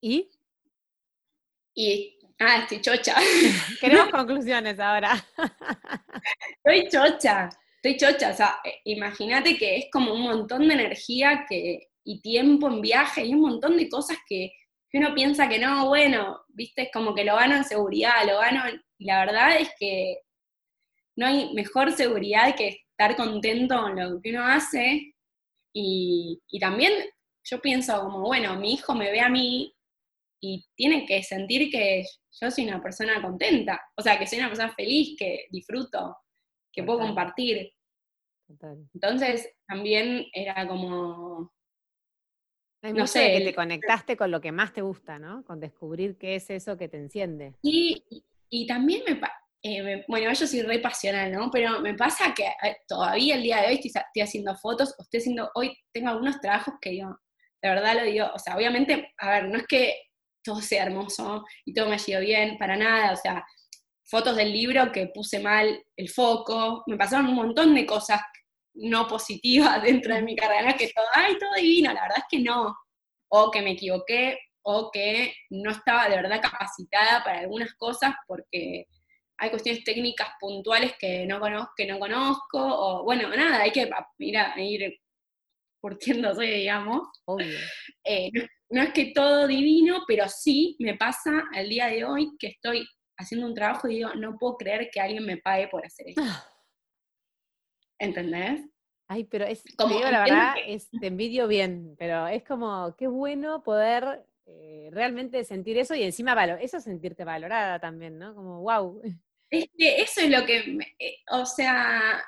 [0.00, 0.30] ¿Y?
[1.74, 3.16] Y, ah, estoy chocha.
[3.80, 5.12] Queremos conclusiones ahora.
[6.64, 7.48] estoy chocha,
[7.82, 8.30] estoy chocha.
[8.30, 12.80] O sea, eh, imagínate que es como un montón de energía que, y tiempo en
[12.80, 14.52] viaje y un montón de cosas que,
[14.92, 18.62] uno piensa que no, bueno, viste, es como que lo gano en seguridad, lo gano.
[18.96, 20.18] Y la verdad es que
[21.16, 25.13] no hay mejor seguridad que estar contento con lo que uno hace
[25.74, 26.92] y, también
[27.42, 29.74] yo pienso como, bueno, mi hijo me ve a mí
[30.40, 32.04] y tiene que sentir que
[32.40, 36.16] yo soy una persona contenta, o sea, que soy una persona feliz, que disfruto,
[36.72, 37.72] que puedo compartir.
[38.94, 41.52] Entonces, también era como...
[42.82, 45.44] no sé, que te conectaste con lo que más te gusta, ¿no?
[45.44, 47.54] Con descubrir qué es eso que te enciende.
[47.62, 48.04] Y,
[48.48, 49.20] y también me,
[49.66, 51.50] eh, bueno, yo soy re pasional, ¿no?
[51.50, 55.20] Pero me pasa que eh, todavía el día de hoy estoy, haciendo fotos, o estoy
[55.20, 57.06] haciendo, hoy tengo algunos trabajos que yo,
[57.62, 59.96] de verdad lo digo, o sea, obviamente, a ver, no es que
[60.44, 63.42] todo sea hermoso y todo me ha ido bien, para nada, o sea,
[64.04, 68.20] fotos del libro que puse mal el foco, me pasaron un montón de cosas
[68.74, 72.40] no positivas dentro de mi carrera, que todo, ay, todo divino, la verdad es que
[72.40, 72.76] no,
[73.30, 78.86] o que me equivoqué, o que no estaba de verdad capacitada para algunas cosas porque
[79.38, 83.90] hay cuestiones técnicas puntuales que no conozco, que no conozco, o bueno, nada, hay que
[84.18, 85.00] ir, a, ir
[85.80, 87.08] curtiéndose, digamos.
[87.24, 87.46] Obvio.
[88.06, 88.30] Eh,
[88.68, 92.86] no, es que todo divino, pero sí me pasa al día de hoy que estoy
[93.16, 96.20] haciendo un trabajo y digo, no puedo creer que alguien me pague por hacer esto.
[96.22, 96.44] Ah.
[97.98, 98.68] ¿Entendés?
[99.08, 103.62] Ay, pero es, como, la verdad, es, te envidio bien, pero es como, qué bueno
[103.62, 108.34] poder eh, realmente sentir eso y encima valor, eso es sentirte valorada también, ¿no?
[108.34, 109.00] Como, wow.
[109.50, 112.22] Es que eso es lo que, eh, o sea,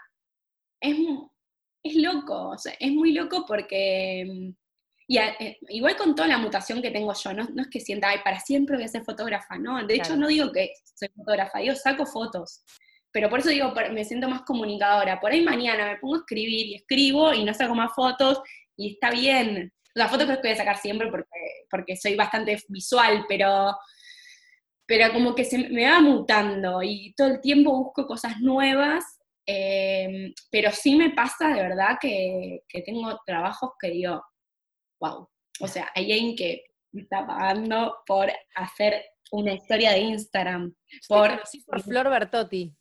[0.81, 0.97] es,
[1.83, 4.51] es loco, o sea, es muy loco porque, mm,
[5.09, 8.41] eh, igual con toda la mutación que tengo yo, no, es que sienta, ay, para
[8.41, 12.07] siempre voy a ser fotógrafa, no, de hecho no digo que soy fotógrafa, yo saco
[12.07, 12.65] fotos,
[13.13, 16.67] pero por eso digo, me siento más comunicadora, por ahí mañana me pongo a escribir
[16.67, 18.41] y escribo y no saco más fotos
[18.77, 21.29] y está bien, las fotos creo que voy a sacar siempre porque,
[21.71, 23.75] porque soy bastante visual, pero,
[24.87, 30.35] pero como que se me va mutando y todo el tiempo busco cosas nuevas, eh,
[30.51, 34.23] pero sí me pasa de verdad que, tengo trabajos que digo,
[35.01, 35.29] wow,
[35.61, 40.75] o sea, hay alguien que me está pagando por hacer una historia de Instagram.
[41.09, 42.77] Por, por Flor Bertotti.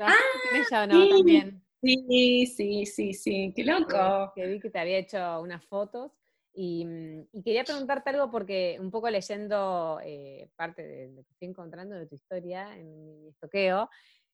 [0.00, 0.12] Ah,
[0.52, 1.08] ella, ¿no?
[1.08, 1.63] También.
[1.84, 4.32] Sí, sí, sí, sí, qué loco.
[4.34, 6.12] Que, vi que te había hecho unas fotos.
[6.56, 11.48] Mm, y, quería preguntarte algo porque un poco leyendo eh, parte de lo que estoy
[11.48, 13.90] encontrando de tu historia en mi estoqueo,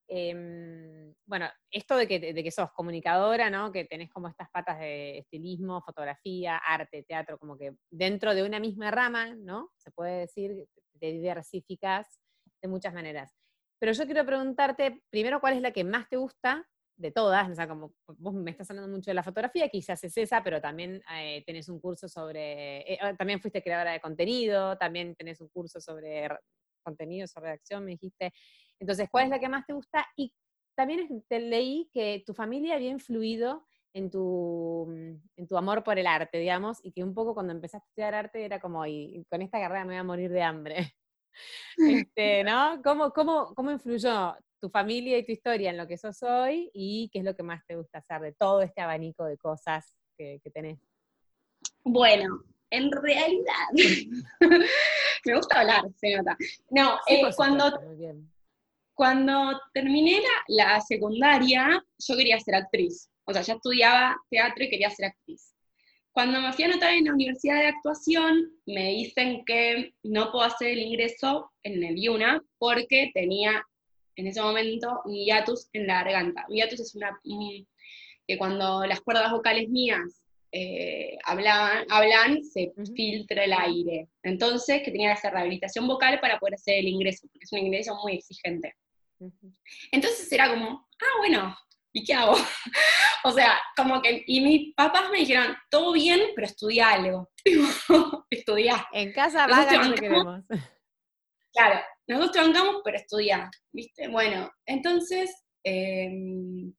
[0.07, 3.73] em, bueno, esto de que, de que sos comunicadora, ¿no?
[3.73, 8.61] Que tenés como estas patas de estilismo, fotografía, arte, teatro, como que dentro de una
[8.61, 9.71] misma rama, ¿no?
[9.77, 10.67] Se puede decir,
[11.01, 12.21] te diversificas
[12.63, 13.35] de muchas maneras.
[13.81, 16.69] Pero yo quiero preguntarte, primero, ¿cuál es la que más te gusta
[17.01, 20.17] de todas, o sea, como vos me estás hablando mucho de la fotografía, quizás es
[20.19, 24.77] esa, pero también eh, tenés un curso sobre, eh, ah, también fuiste creadora de contenido,
[24.77, 26.29] también tenés un curso sobre
[26.83, 28.33] contenido, sobre redacción, me dijiste.
[28.79, 30.07] Entonces, ¿cuál es la que más te gusta?
[30.15, 30.35] Y
[30.77, 34.87] también te leí que tu familia había influido en tu,
[35.37, 38.15] en tu amor por el arte, digamos, y que un poco cuando empezaste a estudiar
[38.15, 40.77] arte era como, y con esta carrera me voy a morir de hambre.
[42.13, 42.83] Este, ¿no?
[42.83, 47.09] ¿Cómo, cómo, ¿Cómo influyó tu familia y tu historia en lo que sos hoy y
[47.13, 50.41] qué es lo que más te gusta hacer de todo este abanico de cosas que,
[50.53, 50.79] tenés.
[51.83, 53.69] Bueno, en realidad,
[55.25, 56.37] me gusta hablar, se nota.
[56.71, 57.73] No, eh, cuando,
[58.95, 63.09] cuando terminé la, la, secundaria, yo quería ser actriz.
[63.25, 65.55] O sea, ya estudiaba teatro y quería ser actriz.
[66.13, 70.45] Cuando me fui a anotar en la universidad de actuación, me dicen que no puedo
[70.45, 73.65] hacer el ingreso en el IUNA porque tenía
[74.21, 76.47] en ese momento un hiatus en la garganta.
[76.49, 83.45] Un hiatus es una, que cuando las cuerdas vocales mías eh, hablan, hablan, se filtra
[83.45, 84.09] el aire.
[84.23, 87.61] Entonces, que tenía que hacer rehabilitación vocal para poder hacer el ingreso, porque es un
[87.61, 88.75] ingreso muy exigente.
[89.93, 91.57] Entonces era como, ah, bueno,
[91.93, 92.35] ¿y qué hago?
[93.25, 97.31] o sea, como que, y mis papás me dijeron, todo bien, pero estudia algo.
[98.31, 98.87] estudia.
[98.93, 100.43] En casa va que queremos.
[101.53, 101.81] Claro,
[102.11, 104.09] nosotros te bancamos, pero estudiar, ¿viste?
[104.09, 105.31] Bueno, entonces,
[105.63, 106.73] em,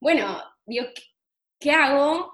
[0.00, 0.86] bueno, digo,
[1.58, 2.30] ¿qué, hago?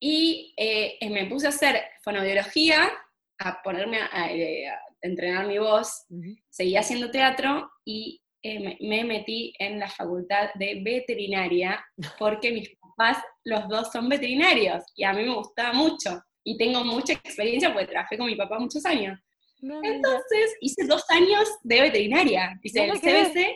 [0.00, 2.90] Y eh, me puse a hacer fonobiología,
[3.38, 4.66] a ponerme a, eh,
[5.00, 6.06] entrenar mi voz,
[6.48, 11.84] seguí haciendo teatro y eh, me, metí en la facultad de veterinaria
[12.18, 16.84] porque mis papás, los dos son veterinarios y a mí me gustaba mucho y tengo
[16.84, 19.18] mucha experiencia porque trabajé con mi papá muchos años.
[19.62, 23.54] Entonces hice dos años de veterinaria, hice el CBC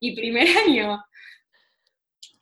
[0.00, 1.02] y, primer año.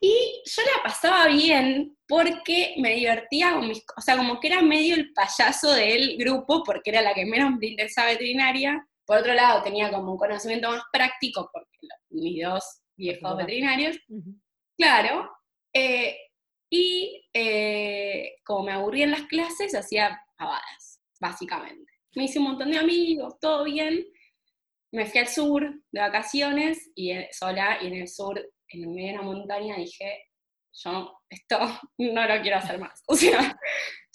[0.00, 4.62] Y yo la pasaba bien porque me divertía con mis, o sea, como que era
[4.62, 8.86] medio el payaso del grupo, porque era la que menos me interesaba veterinaria.
[9.04, 11.78] Por otro lado, tenía como un conocimiento más práctico, porque
[12.10, 12.62] mis dos
[12.96, 13.98] viejos veterinarios,
[14.76, 15.30] claro.
[15.72, 16.16] Eh,
[16.70, 22.70] y eh, como me aburría en las clases, hacía pavadas, básicamente me hice un montón
[22.70, 24.06] de amigos, todo bien.
[24.92, 29.08] Me fui al sur de vacaciones y eh, sola, y en el sur, en medio
[29.08, 30.28] de una montaña, dije,
[30.72, 31.58] yo esto
[31.98, 33.02] no lo quiero hacer más.
[33.08, 33.58] O sea,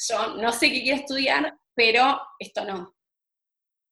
[0.10, 2.96] yo no sé qué quiero estudiar, pero esto no.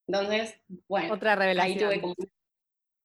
[0.07, 1.77] Entonces, bueno, Otra revelación.
[1.77, 2.31] ahí tuve como una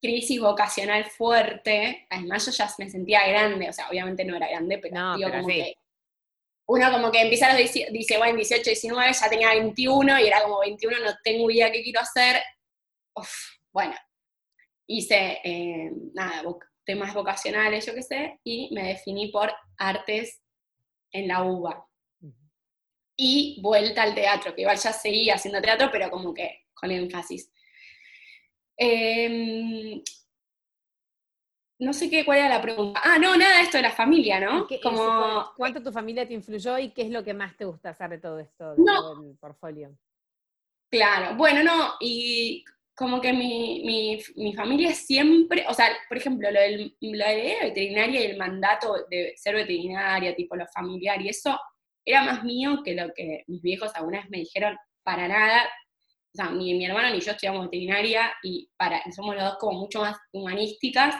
[0.02, 2.06] crisis vocacional fuerte.
[2.10, 5.30] Además, yo ya me sentía grande, o sea, obviamente no era grande, pero, no, digo,
[5.30, 5.76] como que
[6.68, 10.42] uno como que empieza a los, dice, bueno, 18, 19, ya tenía 21 y era
[10.42, 12.42] como 21, no tengo idea qué quiero hacer.
[13.72, 13.94] bueno,
[14.88, 16.42] hice, eh, nada,
[16.84, 20.40] temas vocacionales, yo qué sé, y me definí por artes
[21.12, 21.86] en la UBA.
[23.18, 27.50] Y vuelta al teatro, que igual ya seguía haciendo teatro, pero como que con énfasis.
[28.78, 30.02] Eh,
[31.78, 33.00] no sé qué, cuál era la pregunta.
[33.04, 34.66] Ah, no, nada, esto de la familia, ¿no?
[34.82, 35.52] Como...
[35.56, 38.18] ¿Cuánto tu familia te influyó y qué es lo que más te gusta hacer de
[38.18, 39.96] todo esto, del portfolio?
[40.90, 42.64] Claro, bueno, no, y
[42.96, 44.22] como que mi,
[44.54, 48.94] familia siempre, o sea, por ejemplo, lo, del, lo de la veterinaria y el mandato
[49.10, 51.58] de ser veterinaria, tipo lo familiar, y eso
[52.06, 55.68] era más mío que lo que mis viejos alguna vez me dijeron, para nada.
[56.36, 59.80] O sea, ni mi hermano ni yo estudiamos veterinaria y para, somos los dos como
[59.80, 61.14] mucho más humanísticas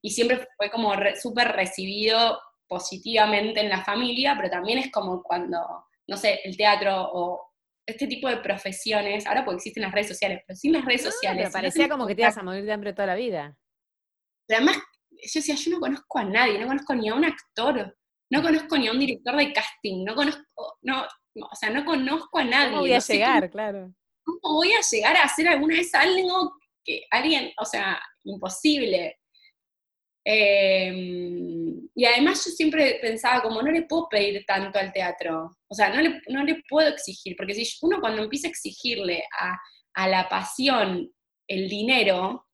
[0.00, 2.38] y siempre fue como súper recibido
[2.68, 5.58] positivamente en la familia, pero también es como cuando,
[6.06, 7.50] no sé, el teatro o
[7.84, 11.48] este tipo de profesiones, ahora porque existen las redes sociales, pero sin las redes sociales.
[11.48, 13.58] Pero parecía como que te ibas a morir de hambre toda la vida.
[14.46, 14.78] Pero además,
[15.10, 17.98] yo decía, yo no conozco a nadie, no conozco ni a un actor,
[18.30, 22.38] no conozco ni a un director de casting, no conozco, no, o sea, no conozco
[22.38, 22.70] a nadie.
[22.70, 23.92] ¿Cómo voy a llegar, claro?
[24.44, 29.18] ¿Cómo voy a llegar a hacer alguna vez algo que alguien, o sea, imposible?
[30.22, 35.74] Em, y además yo siempre pensaba como no le puedo pedir tanto al teatro, o
[35.74, 39.58] sea, no le, no le puedo exigir, porque si uno cuando empieza a exigirle a,
[39.94, 41.10] a la pasión
[41.48, 42.46] el dinero,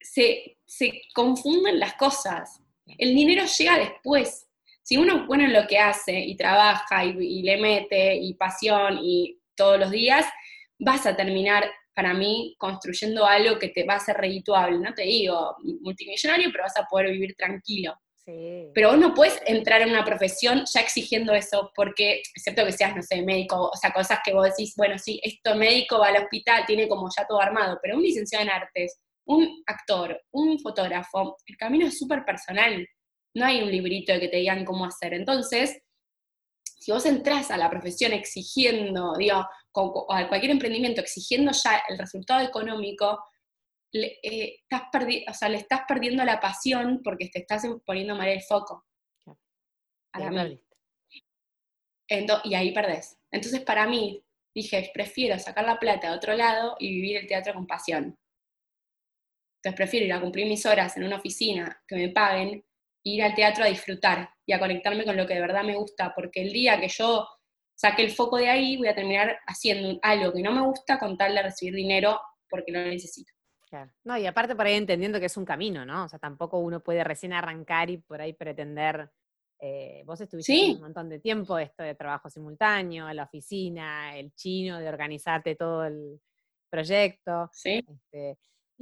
[0.00, 2.60] se, se, confunden las cosas.
[2.98, 4.48] El dinero llega después.
[4.82, 9.78] Si uno pone lo que hace y trabaja y le mete y pasión y todos
[9.78, 10.26] los días,
[10.78, 14.78] vas a terminar para mí, construyendo algo que te va a ser redituable.
[14.78, 17.94] No te digo multimillonario, pero vas a poder vivir tranquilo.
[18.26, 22.96] Pero vos no puedes entrar en una profesión ya exigiendo eso, porque, excepto que seas,
[22.96, 26.22] no sé, médico, o sea, cosas que vos decís, bueno, sí, esto médico va al
[26.22, 31.36] hospital, tiene como ya todo armado, pero un licenciado en artes, un actor, un fotógrafo,
[31.46, 32.86] el camino es súper personal.
[33.34, 35.12] No hay un librito que te digan cómo hacer.
[35.12, 35.82] Entonces,
[36.78, 42.46] si vos entras a la profesión exigiendo, digo, a cualquier emprendimiento exigiendo ya el resultado
[42.46, 43.24] económico,
[43.92, 44.82] le, eh, estás
[45.28, 48.84] o sea, le estás perdiendo la pasión porque te estás poniendo mal el foco.
[52.44, 53.18] y ahí perdés.
[53.30, 54.22] Entonces, para mí,
[54.54, 58.18] dije, prefiero sacar la plata de otro lado y vivir el teatro con pasión.
[59.56, 62.64] Entonces, prefiero ir a cumplir mis horas en una oficina, que me paguen,
[63.04, 66.12] ir al teatro a disfrutar y a conectarme con lo que de verdad me gusta,
[66.14, 67.26] porque el día que yo
[67.74, 71.16] saque el foco de ahí, voy a terminar haciendo algo que no me gusta con
[71.16, 73.32] tal de recibir dinero porque lo necesito.
[73.68, 73.90] Claro.
[74.04, 76.04] No, y aparte por ahí entendiendo que es un camino, ¿no?
[76.04, 79.10] O sea, tampoco uno puede recién arrancar y por ahí pretender.
[79.58, 84.78] Eh, vos estuviste un montón de tiempo, esto de trabajo simultáneo, la oficina, el chino,
[84.78, 86.20] de organizarte todo el
[86.70, 87.48] proyecto.
[87.52, 87.84] Sí.
[87.88, 88.38] Este,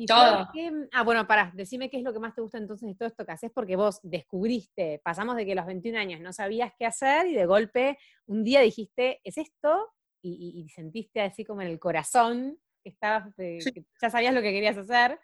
[0.07, 0.49] todo.
[0.55, 3.09] Mm, ah, bueno, para, decime qué es lo que más te gusta entonces de todo
[3.09, 6.73] esto que haces, porque vos descubriste, pasamos de que a los 21 años no sabías
[6.79, 9.91] qué hacer y de golpe un día dijiste, es esto,
[10.25, 13.59] y, sentiste así como en el corazón que estabas, eh,
[14.01, 15.19] ya sabías lo que querías hacer,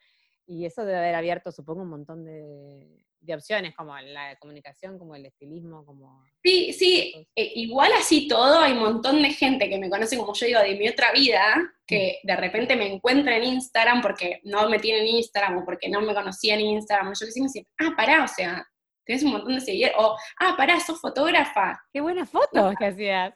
[0.47, 5.15] y eso debe haber abierto, supongo, un montón de, de opciones, como la comunicación, como
[5.15, 6.25] el estilismo, como...
[6.43, 10.35] Sí, sí, e, igual así todo, hay un montón de gente que me conoce, como
[10.35, 12.27] yo digo, de mi otra vida, que mm.
[12.27, 16.01] de repente me encuentra en Instagram porque no me tienen en Instagram o porque no
[16.01, 17.49] me conocía en Instagram, yo sí me
[17.81, 18.67] ah, pará, o sea,
[19.05, 21.81] tenés un montón de seguidores, o, ah, pará, sos fotógrafa.
[21.93, 23.35] Qué buenas fotos que hacías.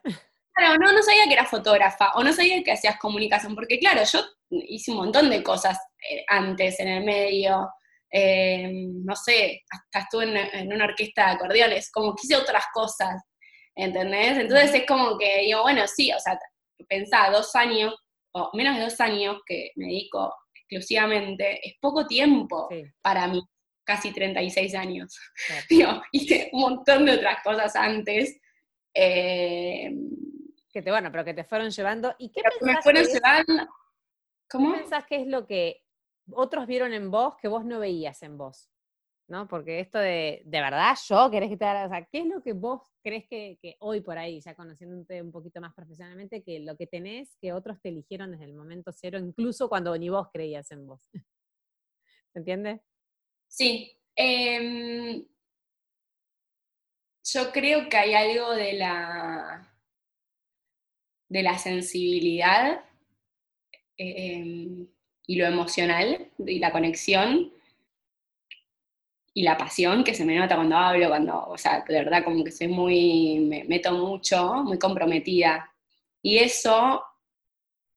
[0.55, 4.03] Claro, no, no sabía que eras fotógrafa, o no sabía que hacías comunicación, porque claro,
[4.05, 5.79] yo hice un montón de cosas
[6.11, 7.71] eh, antes en el medio,
[8.13, 10.25] eh, no sé, hasta estuve
[10.61, 13.23] en, una orquesta de acordeones, como quise otras cosas,
[13.75, 14.37] ¿entendés?
[14.39, 16.39] Entonces es como que digo, bueno, sí, o sea,
[16.89, 17.95] pensá, dos años,
[18.33, 22.69] o menos de dos años que me dedico exclusivamente, es poco tiempo
[23.01, 23.43] para mí,
[23.85, 25.19] casi 36 años.
[25.71, 28.39] digo, hice un montón de otras cosas antes.
[28.95, 29.91] Eh,
[30.71, 32.15] que te, bueno, pero que te fueron llevando.
[32.19, 33.75] ¿Y qué pensás me fueron llevando?
[34.51, 34.73] ¿Cómo?
[34.73, 35.82] ¿Qué pensás que es lo que
[36.35, 38.73] otros vieron en vos que vos no veías en vos.
[39.29, 39.49] ¿no?
[39.49, 42.83] Porque esto de, de verdad, yo, ¿querés que te haga, ¿qué es lo que vos
[43.03, 47.37] crees que, hoy por ahí, ya conociéndote un poquito más profesionalmente, que lo que tenés,
[47.41, 51.09] que otros te eligieron desde el momento cero, incluso cuando ni vos creías en vos?
[52.33, 52.83] ¿Se entiende?
[53.49, 53.99] Sí.
[54.15, 55.27] Em,
[57.25, 59.75] yo creo que hay algo de la,
[61.29, 62.85] de la sensibilidad.
[63.97, 64.87] Em,
[65.27, 67.53] y lo emocional y la conexión
[69.35, 72.45] y la pasión que se me nota cuando hablo, cuando, o sea, de verdad como
[72.45, 75.73] que soy muy, me meto mucho, muy comprometida.
[76.21, 77.03] Y eso,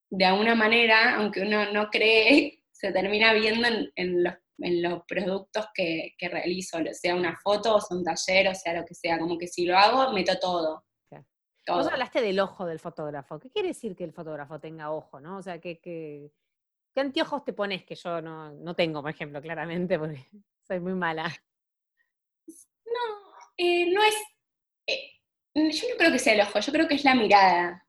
[0.10, 5.68] de alguna manera, aunque uno no cree, se termina viendo en, los, en los, productos
[5.74, 9.20] que, que, realizo, sea una foto, o sea un taller, o sea lo que sea,
[9.20, 10.86] como que si lo hago, meto todo.
[11.66, 11.78] todo.
[11.78, 13.40] Vos hablaste del ojo del fotógrafo.
[13.40, 15.38] ¿Qué quiere decir que el fotógrafo tenga ojo, no?
[15.38, 16.32] O sea, que, que
[16.96, 20.26] ¿Qué anteojos te pones que yo no, tengo, por ejemplo, claramente, porque
[20.66, 21.28] soy muy mala?
[22.48, 24.16] No, eh, no es.
[24.88, 25.12] Eh,
[25.56, 27.86] yo no creo que sea el ojo, yo creo que es la mirada,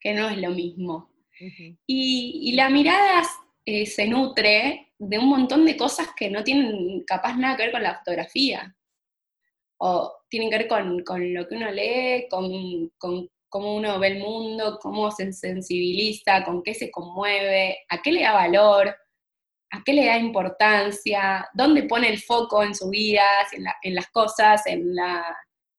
[0.00, 1.10] que no es lo mismo.
[1.86, 3.22] y, la mirada
[3.66, 7.72] eh, se nutre de un montón de cosas que no tienen capaz nada que ver
[7.72, 8.74] con la fotografía.
[9.76, 11.04] O tienen que ver con,
[11.34, 16.64] lo que uno lee, con, con cómo uno ve el mundo, cómo se sensibiliza, con
[16.64, 18.88] qué se conmueve, a qué le da valor,
[19.70, 24.66] a qué le da importancia, dónde pone el foco en su vida, en, las cosas,
[24.66, 24.96] en,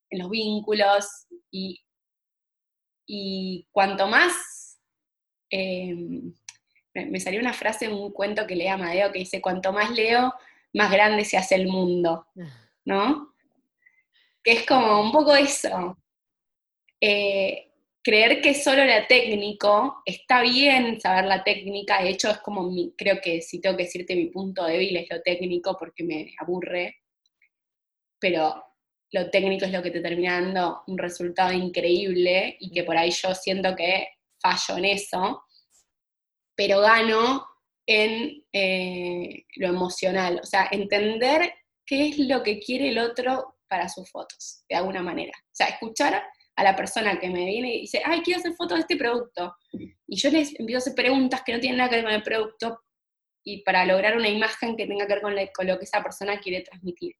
[0.09, 1.27] los vínculos.
[1.51, 1.83] Y,
[3.73, 4.79] cuanto más,
[5.49, 6.33] em,
[6.93, 10.33] me, salió una frase en un cuento que leía Amadeo que dice, cuanto más leo,
[10.73, 12.25] más grande se hace el mundo,
[12.85, 13.35] ¿no?
[14.41, 15.97] Que es como un poco eso.
[17.07, 22.63] Eh, creer que solo la técnico, está bien saber la técnica, de hecho es como,
[22.63, 26.33] mi, creo que si tengo que decirte mi punto débil es lo técnico porque me
[26.39, 26.95] aburre,
[28.19, 28.55] pero
[29.11, 33.11] lo técnico es lo que te termina dando un resultado increíble y que por ahí
[33.11, 34.07] yo siento que
[34.41, 35.43] fallo en eso,
[36.55, 37.45] pero gano
[37.85, 41.53] en eh, lo emocional, o sea, entender
[41.85, 45.33] qué es lo que quiere el otro para sus fotos, de alguna manera.
[45.39, 46.23] O sea, escuchar
[46.55, 49.55] a la persona que me viene y dice, ay, quiero hacer fotos de este producto.
[50.07, 52.23] Y yo les empiezo a hacer preguntas que no tienen nada que ver con el
[52.23, 52.79] producto
[53.43, 56.61] y para lograr una imagen que tenga que ver con, lo que esa persona quiere
[56.61, 57.15] transmitir.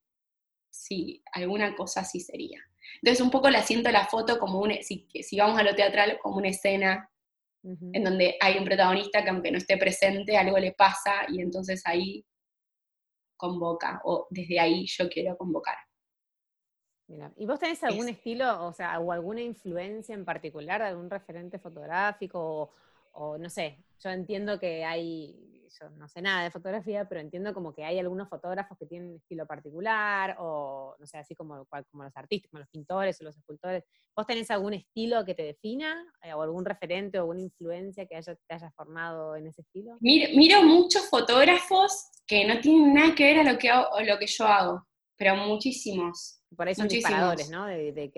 [0.70, 2.60] Sí, alguna cosa así sería.
[3.02, 6.18] Entonces un poco la siento la foto como un, si, si vamos a lo teatral,
[6.22, 7.10] como una escena
[7.94, 11.82] en donde hay un protagonista que aunque no esté presente, algo le pasa y entonces
[11.86, 12.24] ahí
[13.36, 15.76] convoca, o desde ahí yo quiero convocar.
[17.08, 21.60] ¿Y vos tenés algún estilo, o sea, o alguna influencia en particular de algún referente
[21.60, 22.72] fotográfico?
[23.12, 27.54] O, no sé, yo entiendo que hay, yo no sé nada de fotografía, pero entiendo
[27.54, 31.66] como que hay algunos fotógrafos que tienen un estilo particular, o no sé, así como,
[31.92, 33.84] como los artistas, como los pintores o los escultores.
[34.16, 36.12] ¿Vos tenés algún estilo que te defina?
[36.24, 39.98] Eh, ¿O algún referente o alguna influencia que haya, te haya formado en ese estilo?
[40.00, 44.18] Miro, miro muchos fotógrafos que no tienen nada que ver a lo que, hago, lo
[44.18, 44.88] que yo hago,
[45.18, 47.66] pero muchísimos por ahí son disparadores, ¿no?
[47.66, 48.12] De,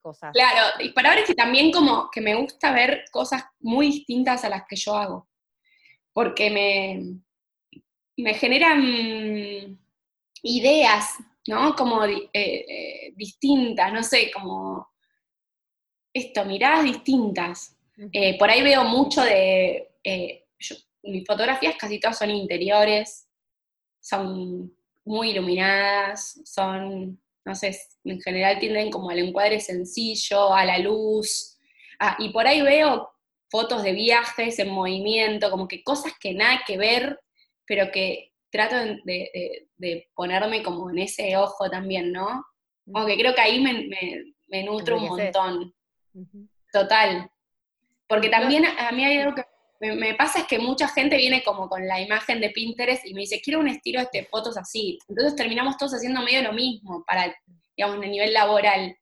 [0.00, 0.32] cosas.
[0.32, 4.76] Claro, disparadores y también como que me gusta ver cosas muy distintas a las que
[4.76, 5.28] yo hago.
[6.12, 7.82] Porque me,
[8.16, 9.78] me generan
[10.42, 11.16] ideas,
[11.48, 11.74] ¿no?
[11.74, 14.88] Como eh, eh, distintas, no sé, como
[16.12, 17.76] esto, miradas distintas.
[18.12, 19.90] Eh, por ahí veo mucho de.
[21.02, 23.28] mis fotografías casi todas son interiores,
[24.00, 30.78] son muy iluminadas, son no sé, en general tienden como al encuadre sencillo, a la
[30.78, 31.58] luz,
[32.00, 33.10] ah, y por ahí veo
[33.50, 37.20] fotos de viajes en movimiento, como que cosas que nada que ver,
[37.66, 42.44] pero que trato de, ponerme como en ese ojo también, ¿no?
[42.90, 43.88] Como que creo que ahí me,
[44.48, 45.74] me, nutro un montón.
[46.72, 47.30] Total.
[48.06, 49.44] Porque también a mí hay algo que
[49.80, 53.22] me, pasa es que mucha gente viene como con la imagen de Pinterest y me
[53.22, 54.98] dice, quiero un estilo de este, fotos así.
[55.08, 57.34] Entonces terminamos todos haciendo medio lo mismo para,
[57.76, 58.96] digamos, a nivel laboral.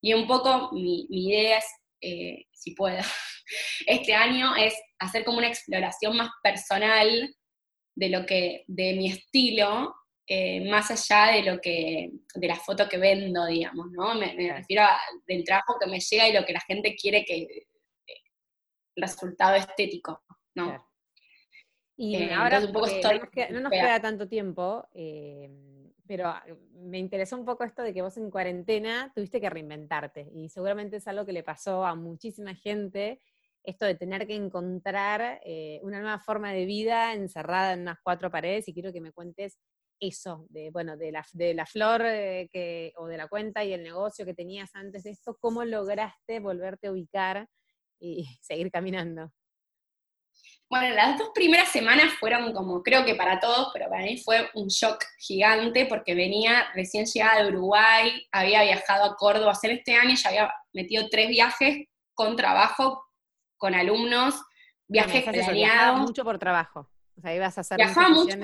[0.00, 1.64] Y un poco mi, idea es,
[2.00, 2.98] eh, si puedo,
[3.86, 7.34] este año es hacer como una exploración más personal
[7.94, 9.94] de lo que, de mi estilo,
[10.26, 14.14] eh, más allá de lo que, de la foto que vendo, digamos, ¿no?
[14.14, 14.84] Me, refiero
[15.26, 17.46] del trabajo que me llega y lo que la gente quiere que,
[18.96, 20.22] resultado estético,
[20.54, 20.90] ¿no?
[22.00, 25.50] Y eh, ahora un poco no, nos queda, tanto tiempo, eh,
[26.06, 30.26] pero ah, me interesó un poco esto de que vos en cuarentena tuviste que reinventarte
[30.32, 33.20] y seguramente es algo que le pasó a muchísima gente,
[33.62, 38.30] esto de tener que encontrar eh, una nueva forma de vida encerrada en unas cuatro
[38.30, 39.58] paredes y quiero que me cuentes
[40.00, 43.82] eso, de, bueno, de la, de la flor que, o de la cuenta y el
[43.82, 47.46] negocio que tenías antes de esto, ¿cómo lograste volverte a ubicar
[48.00, 49.30] y seguir caminando?
[50.68, 54.48] Bueno, las dos primeras semanas fueron como, creo que para todos, pero para mí fue
[54.54, 59.72] un shock gigante porque venía recién llegada de Uruguay, había viajado a Córdoba a hacer
[59.72, 63.04] este año, ya había metido tres viajes con trabajo,
[63.56, 64.40] con alumnos,
[64.86, 66.02] viajes planeados.
[66.02, 66.88] mucho por trabajo.
[67.16, 68.36] O sea, ibas a hacer Viajaba mucho,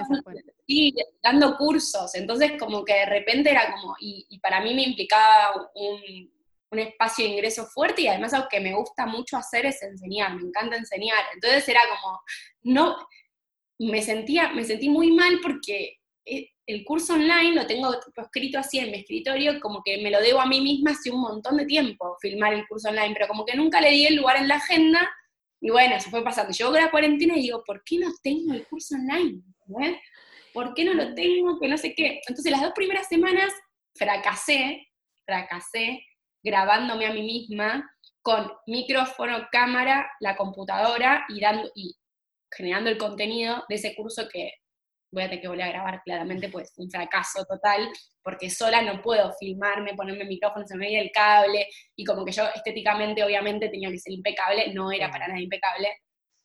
[0.67, 5.71] sí, dando cursos, entonces como que de repente era como, y para mí me implicaba
[5.77, 6.29] un,
[6.71, 10.35] un espacio de ingreso fuerte y además algo que me gusta mucho hacer es enseñar,
[10.35, 11.25] me encanta enseñar.
[11.35, 12.21] Entonces era como,
[12.63, 12.97] no,
[13.79, 18.79] me sentía, me sentí muy mal porque eh, el curso online lo tengo escrito así
[18.79, 21.67] en mi escritorio, como que me lo debo a mí misma hace un montón de
[21.67, 24.57] tiempo, filmar el curso online, pero como que nunca le di el lugar en la
[24.57, 25.09] agenda,
[25.61, 26.53] y bueno, se fue pasando.
[26.53, 29.43] Yo la cuarentena y digo, ¿por qué no tengo el curso online?
[30.53, 31.59] ¿Por qué no lo tengo?
[31.59, 32.21] Que no sé qué.
[32.27, 33.53] Entonces las dos primeras semanas
[33.95, 34.87] fracasé,
[35.25, 36.05] fracasé,
[36.47, 37.91] grabándome a mí misma
[38.23, 41.97] con micrófono, cámara, la computadora y, dando, y
[42.51, 44.53] generando el contenido de ese curso que
[45.13, 47.89] voy a tener que volver a grabar claramente, pues un fracaso total,
[48.23, 51.67] porque sola no puedo filmarme, ponerme el micrófono, se me veía el cable,
[51.97, 55.89] y como que yo estéticamente obviamente tenía que ser impecable, no era para nada impecable.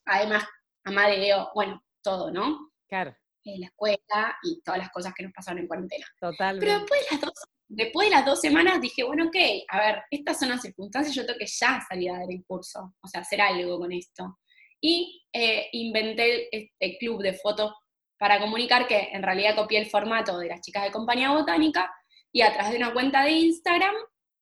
[0.05, 0.45] Además,
[0.83, 2.71] Amadeo, bueno, todo, ¿no?
[2.87, 3.15] Claro.
[3.43, 6.05] Eh, la escuela y todas las cosas que nos pasaron en cuarentena.
[6.19, 6.65] Totalmente.
[6.65, 7.33] Pero después de, las dos,
[7.73, 9.35] después de las dos semanas dije, bueno, ok,
[9.69, 12.93] a ver, estas son las circunstancias, yo tengo que ya salir a dar el curso,
[13.01, 14.39] o sea, hacer algo con esto.
[14.81, 17.73] Y eh, inventé este club de fotos
[18.17, 21.91] para comunicar que en realidad copié el formato de las chicas de compañía botánica
[22.31, 23.95] y a través de una cuenta de Instagram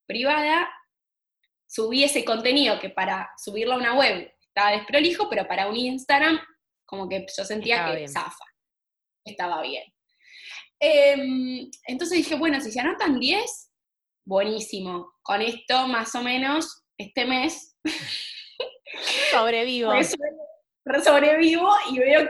[0.08, 0.70] privada
[1.68, 6.40] subí ese contenido que para subirlo a una web estaba desprolijo, pero para un Instagram
[6.86, 8.46] como que yo sentía que zafa,
[9.24, 9.84] estaba bien.
[10.80, 13.72] Em, entonces dije, bueno, si se anotan 10,
[14.26, 15.14] buenísimo.
[15.22, 17.78] Con esto más o menos este mes
[19.32, 19.92] sobrevivo.
[21.04, 22.30] sobrevivo y veo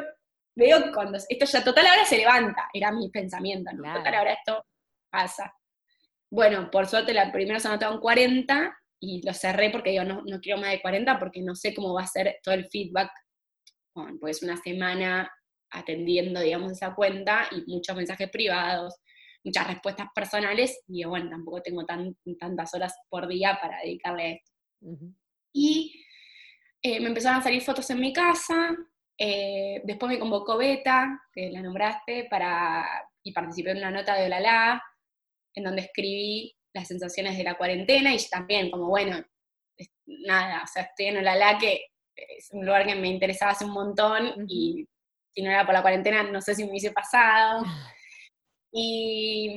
[0.59, 3.93] veo cuando esto ya total ahora se levanta, era mi pensamiento, ¿no?
[3.93, 4.65] Total ahora esto
[5.09, 5.53] pasa.
[6.29, 10.39] Bueno, por suerte la primera se anotaron 40 y lo cerré porque digo, no, no
[10.39, 13.09] quiero más de 40 porque no sé cómo va a ser todo el feedback,
[13.95, 15.31] bueno, pues una semana
[15.71, 18.95] atendiendo, digamos, esa cuenta y muchos mensajes privados,
[19.43, 24.51] muchas respuestas personales y bueno, tampoco tengo tantas horas por día para dedicarle a esto.
[25.53, 26.03] Y
[26.81, 28.75] eh, me empezaron a salir fotos en mi casa,
[29.17, 32.85] eh, después me convocó Beta, que la nombraste, para,
[33.21, 34.81] y participé en una nota de Olala,
[35.53, 39.21] en donde escribí las sensaciones de la cuarentena y también como, bueno,
[40.05, 43.71] nada, o sea, estoy en Olala, que es un lugar que me interesaba hace un
[43.71, 44.87] montón y
[45.39, 47.63] si no era por la cuarentena no sé si me hubiese pasado.
[48.71, 49.49] Y,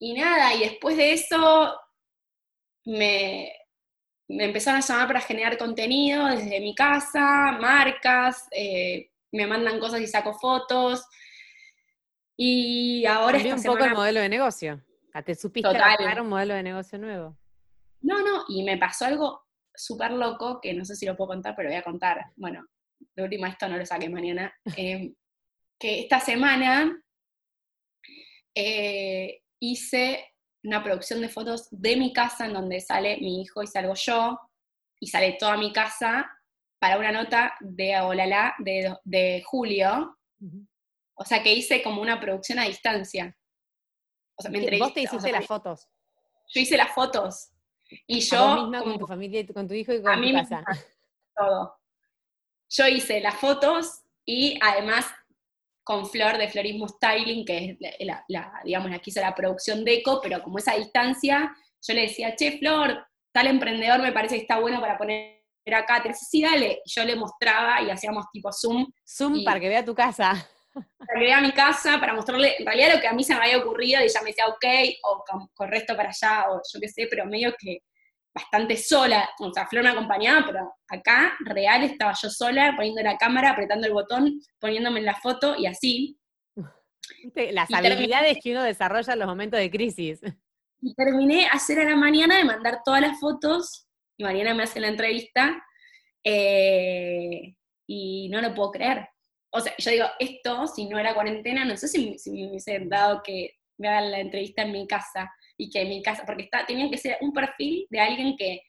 [0.00, 1.78] y nada, y después de eso
[2.84, 3.52] me,
[4.26, 10.00] me empezaron a llamar para generar contenido desde mi casa, marcas, eh, me mandan cosas
[10.00, 11.06] y saco fotos.
[12.36, 14.82] Y ahora Cambió un poco el modelo de negocio.
[15.24, 17.38] ¿Te supiste crear un modelo de negocio nuevo?
[18.00, 21.54] No, no, y me pasó algo súper loco que no sé si lo puedo contar,
[21.54, 22.32] pero voy a contar.
[22.34, 22.66] Bueno,
[22.98, 24.52] de última esto no lo saqué mañana.
[24.76, 25.12] Eh,
[25.78, 27.02] que esta semana
[28.54, 30.32] eh, hice
[30.64, 34.38] una producción de fotos de mi casa en donde sale mi hijo y salgo yo,
[35.00, 36.30] y sale toda mi casa
[36.78, 40.18] para una nota de Olala de, de julio.
[41.14, 43.36] O sea que hice como una producción a distancia.
[44.36, 45.88] O sea, me ¿Vos te hiciste las fotos?
[46.48, 47.50] Yo hice las fotos.
[48.06, 48.70] Y yo.
[48.82, 50.64] con tu familia, con tu hijo y con tu casa.
[51.36, 51.76] todo.
[52.68, 55.06] Yo hice las fotos y además
[55.84, 58.24] con Flor de Florismo Styling, que es la,
[58.64, 62.34] digamos, la que hizo la producción de Eco, pero como esa distancia, yo le decía,
[62.34, 66.42] che, Flor, tal emprendedor me parece que está bueno para poner acá, te decía, sí,
[66.42, 68.90] dale, y yo le mostraba y hacíamos tipo Zoom.
[69.06, 70.32] Zoom para que vea tu casa.
[70.72, 73.42] Para que vea mi casa, para mostrarle en realidad lo que a mí se me
[73.42, 74.64] había ocurrido, y ella me decía, ok,
[75.04, 77.78] o con resto para allá, o yo qué sé, pero medio que
[78.36, 83.16] bastante sola, o sea, Flor me acompañaba, pero acá, real, estaba yo sola, poniendo la
[83.16, 86.18] cámara, apretando el botón, poniéndome en la foto y así.
[87.52, 90.20] Las habilidades que uno desarrolla en los momentos de crisis.
[90.82, 94.80] Y terminé hacer a la mañana de mandar todas las fotos, y mañana me hace
[94.80, 95.56] la entrevista,
[96.22, 97.54] eh,
[97.88, 99.08] y no lo puedo creer.
[99.50, 102.80] O sea, yo digo, esto, si no era cuarentena, no sé si, si me hubiese
[102.84, 106.66] dado que me hagan la entrevista en mi casa y que mi casa, porque está,
[106.66, 108.62] tenía que ser un perfil de alguien que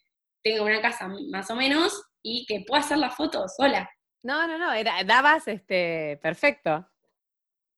[0.43, 3.89] tenga una casa más o menos y que pueda hacer la foto sola.
[4.23, 6.87] No, no, no, era, dabas este, perfecto.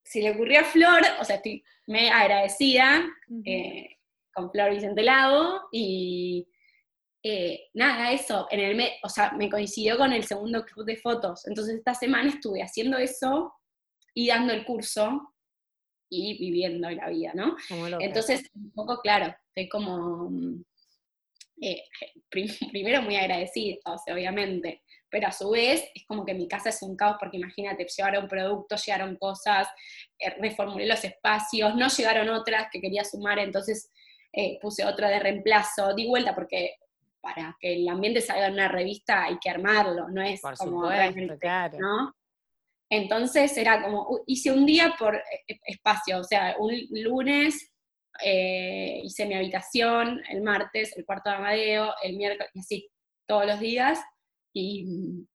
[0.03, 3.03] Si le ocurrió a Flor, o sea, estoy me agradecida
[3.45, 3.97] eh,
[4.31, 6.47] con Flor Vicente Lago y
[7.23, 11.47] eh, nada, eso, en el o sea, me coincidió con el segundo club de fotos.
[11.47, 13.53] Entonces esta semana estuve haciendo eso
[14.13, 15.33] y dando el curso
[16.09, 17.55] y viviendo la vida, ¿no?
[17.99, 20.63] Entonces, un poco claro, estoy como, mm,
[21.61, 21.83] eh,
[22.71, 23.77] primero muy agradecida,
[24.11, 27.85] obviamente, pero a su vez es como que mi casa es un caos porque imagínate,
[27.85, 29.67] llegaron productos, llegaron cosas,
[30.17, 33.91] eh, reformulé los espacios, no llegaron otras que quería sumar, entonces
[34.31, 36.75] eh, puse otra de reemplazo, di vuelta porque
[37.21, 41.37] para que el ambiente salga en una revista hay que armarlo, no es como supuesto,
[41.39, 41.77] claro.
[41.79, 42.15] ¿no?
[42.91, 47.71] Entonces era como, hice un día por eh, eh, espacio, o sea, un lunes
[48.23, 52.89] eh, hice mi habitación, el martes el cuarto de Amadeo, el miércoles, y así,
[53.27, 53.99] todos los días.
[54.53, 55.25] Y,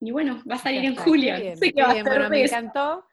[0.00, 1.34] bueno, va a salir en julio.
[2.30, 3.04] me encantó.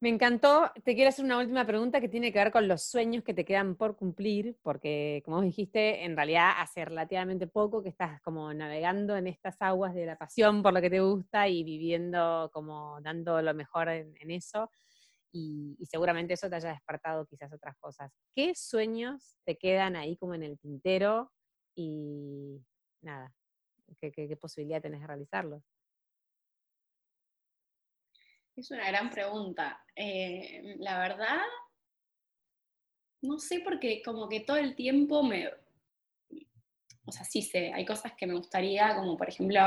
[0.00, 0.70] Me encantó.
[0.84, 3.44] Te quiero hacer una última pregunta que tiene que ver con los sueños que te
[3.44, 9.16] quedan por cumplir, porque como dijiste, en realidad hace relativamente poco que estás como navegando
[9.16, 13.42] en estas aguas de la pasión por lo que te gusta y viviendo como dando
[13.42, 14.70] lo mejor en, eso.
[15.32, 18.12] Y, seguramente eso te haya despertado quizás otras cosas.
[18.34, 21.32] ¿Qué sueños te quedan ahí como en el tintero?
[21.74, 22.60] Y
[23.02, 23.34] nada,
[24.00, 25.62] ¿qué, qué posibilidad tenés de realizarlos?
[28.58, 29.80] Es una gran pregunta.
[29.94, 31.38] Eh, la verdad,
[33.22, 35.48] no sé porque como que todo el tiempo me...
[37.04, 39.60] O sea, sí sé, hay cosas que me gustaría, como por ejemplo,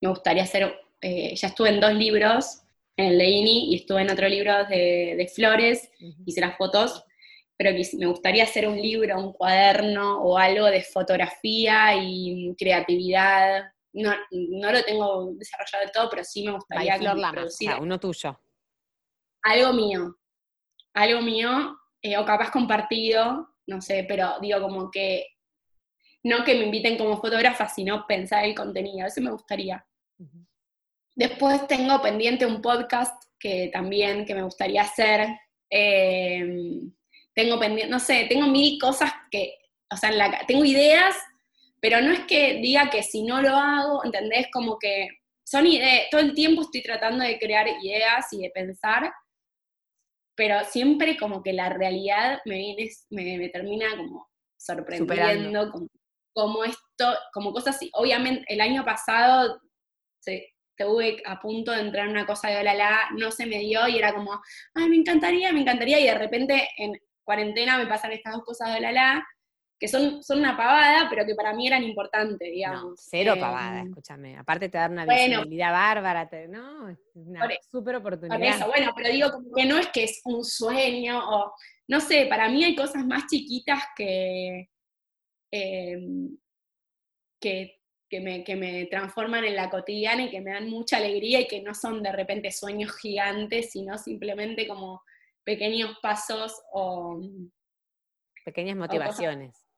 [0.00, 2.62] me gustaría hacer, eh, ya estuve en dos libros,
[2.96, 5.90] en el Leini y estuve en otro libro de, flores,
[6.24, 7.04] hice las fotos,
[7.56, 14.12] pero me gustaría hacer un libro, un cuaderno o algo de fotografía y creatividad no,
[14.30, 17.72] no lo tengo desarrollado del todo, pero sí me gustaría producir.
[17.80, 18.40] uno tuyo.
[19.42, 20.16] Algo mío.
[20.94, 25.26] Algo mío, eh, o capaz compartido, no sé, pero digo como que
[26.24, 29.06] no que me inviten como fotógrafa, sino pensar el contenido.
[29.06, 29.84] Eso me gustaría.
[31.14, 35.28] Después tengo pendiente un podcast que también que me gustaría hacer.
[35.70, 36.92] Em,
[37.34, 39.54] tengo pendiente, no sé, tengo mil cosas que,
[39.90, 41.16] o sea, la, tengo ideas
[41.80, 44.48] pero no es que diga que si no lo hago, ¿entendés?
[44.52, 45.08] Como que
[45.44, 49.12] son ideas, todo el tiempo estoy tratando de crear ideas y de pensar,
[50.36, 55.72] pero siempre como que la realidad me, viene, me, termina como sorprendiendo,
[56.32, 57.90] como, esto, como cosas así.
[57.94, 59.60] Obviamente, el año pasado
[60.24, 63.98] estuve a punto de entrar en una cosa de Olala, no se me dio y
[63.98, 64.40] era como,
[64.74, 66.92] ay, me encantaría, me encantaría, y de repente en
[67.24, 69.26] cuarentena me pasan estas dos cosas de Olala,
[69.80, 73.00] que son, son una pavada, pero que para mí eran importantes, digamos.
[73.02, 74.36] cero em, pavada, escúchame.
[74.36, 76.94] Aparte te dan una visibilidad bárbara, ¿no?
[77.14, 78.36] Una súper oportunidad.
[78.36, 81.54] Por eso, bueno, pero digo como que no es que es un sueño, o
[81.88, 84.68] no sé, para mí hay cosas más chiquitas que,
[85.50, 86.36] em,
[87.40, 87.80] que,
[88.20, 91.62] me, que me transforman en la cotidiana y que me dan mucha alegría y que
[91.62, 95.02] no son de repente sueños gigantes, sino simplemente como
[95.42, 97.18] pequeños pasos o
[98.44, 99.69] pequeñas motivaciones.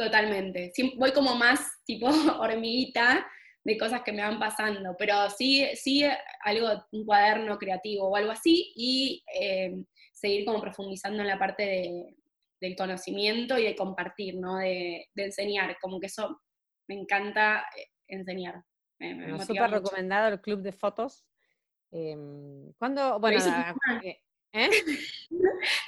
[0.00, 0.72] Totalmente.
[0.96, 2.06] voy como más tipo
[2.40, 3.26] hormiguita
[3.62, 6.02] de cosas que me van pasando, pero sí, sí
[6.42, 12.16] algo, un cuaderno creativo o algo así, y em, seguir como profundizando en la parte
[12.58, 14.56] del conocimiento y de compartir, ¿no?
[14.56, 16.40] De, enseñar, como que eso
[16.88, 18.64] me encanta eh, enseñar.
[18.98, 21.26] Me, súper recomendado el club de fotos.
[21.90, 23.20] Em, ¿Cuándo?
[23.20, 23.38] Bueno,
[24.52, 24.70] ¿Eh?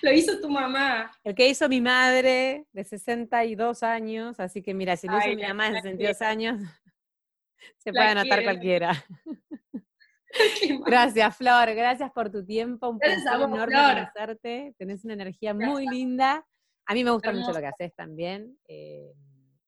[0.02, 1.10] Lo hizo tu mamá.
[1.24, 5.42] El que hizo mi madre de 62 años, así que mira, si lo hizo mi
[5.42, 6.60] mamá de 62 años,
[7.78, 8.92] se puede anotar cualquiera.
[10.86, 16.46] gracias, Flor, gracias por tu tiempo, un placer enorme conocerte, tenés una energía muy linda.
[16.86, 18.58] A mí me gusta mucho lo que haces también.
[18.66, 19.12] Eh,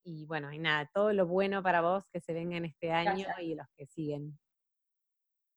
[0.03, 3.27] y bueno, y nada, todo lo bueno para vos que se venga en este año
[3.41, 4.39] y los que siguen.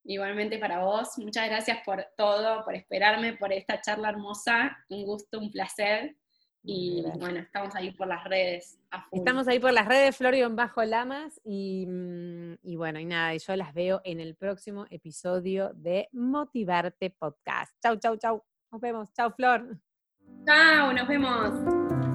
[0.10, 4.78] Igualmente para vos, muchas gracias por todo, por esperarme, por esta charla hermosa.
[4.88, 6.16] Un gusto, un placer.
[6.64, 8.80] Y bueno, estamos ahí por las redes.
[9.12, 11.42] Estamos ahí por las redes, Florian Bajo Lamas.
[11.44, 17.10] Y, mm, y bueno, y nada, yo las veo en el próximo episodio de Motivarte
[17.10, 17.76] Podcast.
[17.84, 18.44] Chau, chau, chau.
[18.72, 19.12] Nos vemos.
[19.14, 19.78] Chau, Flor.
[20.46, 22.07] Chau, nos vemos.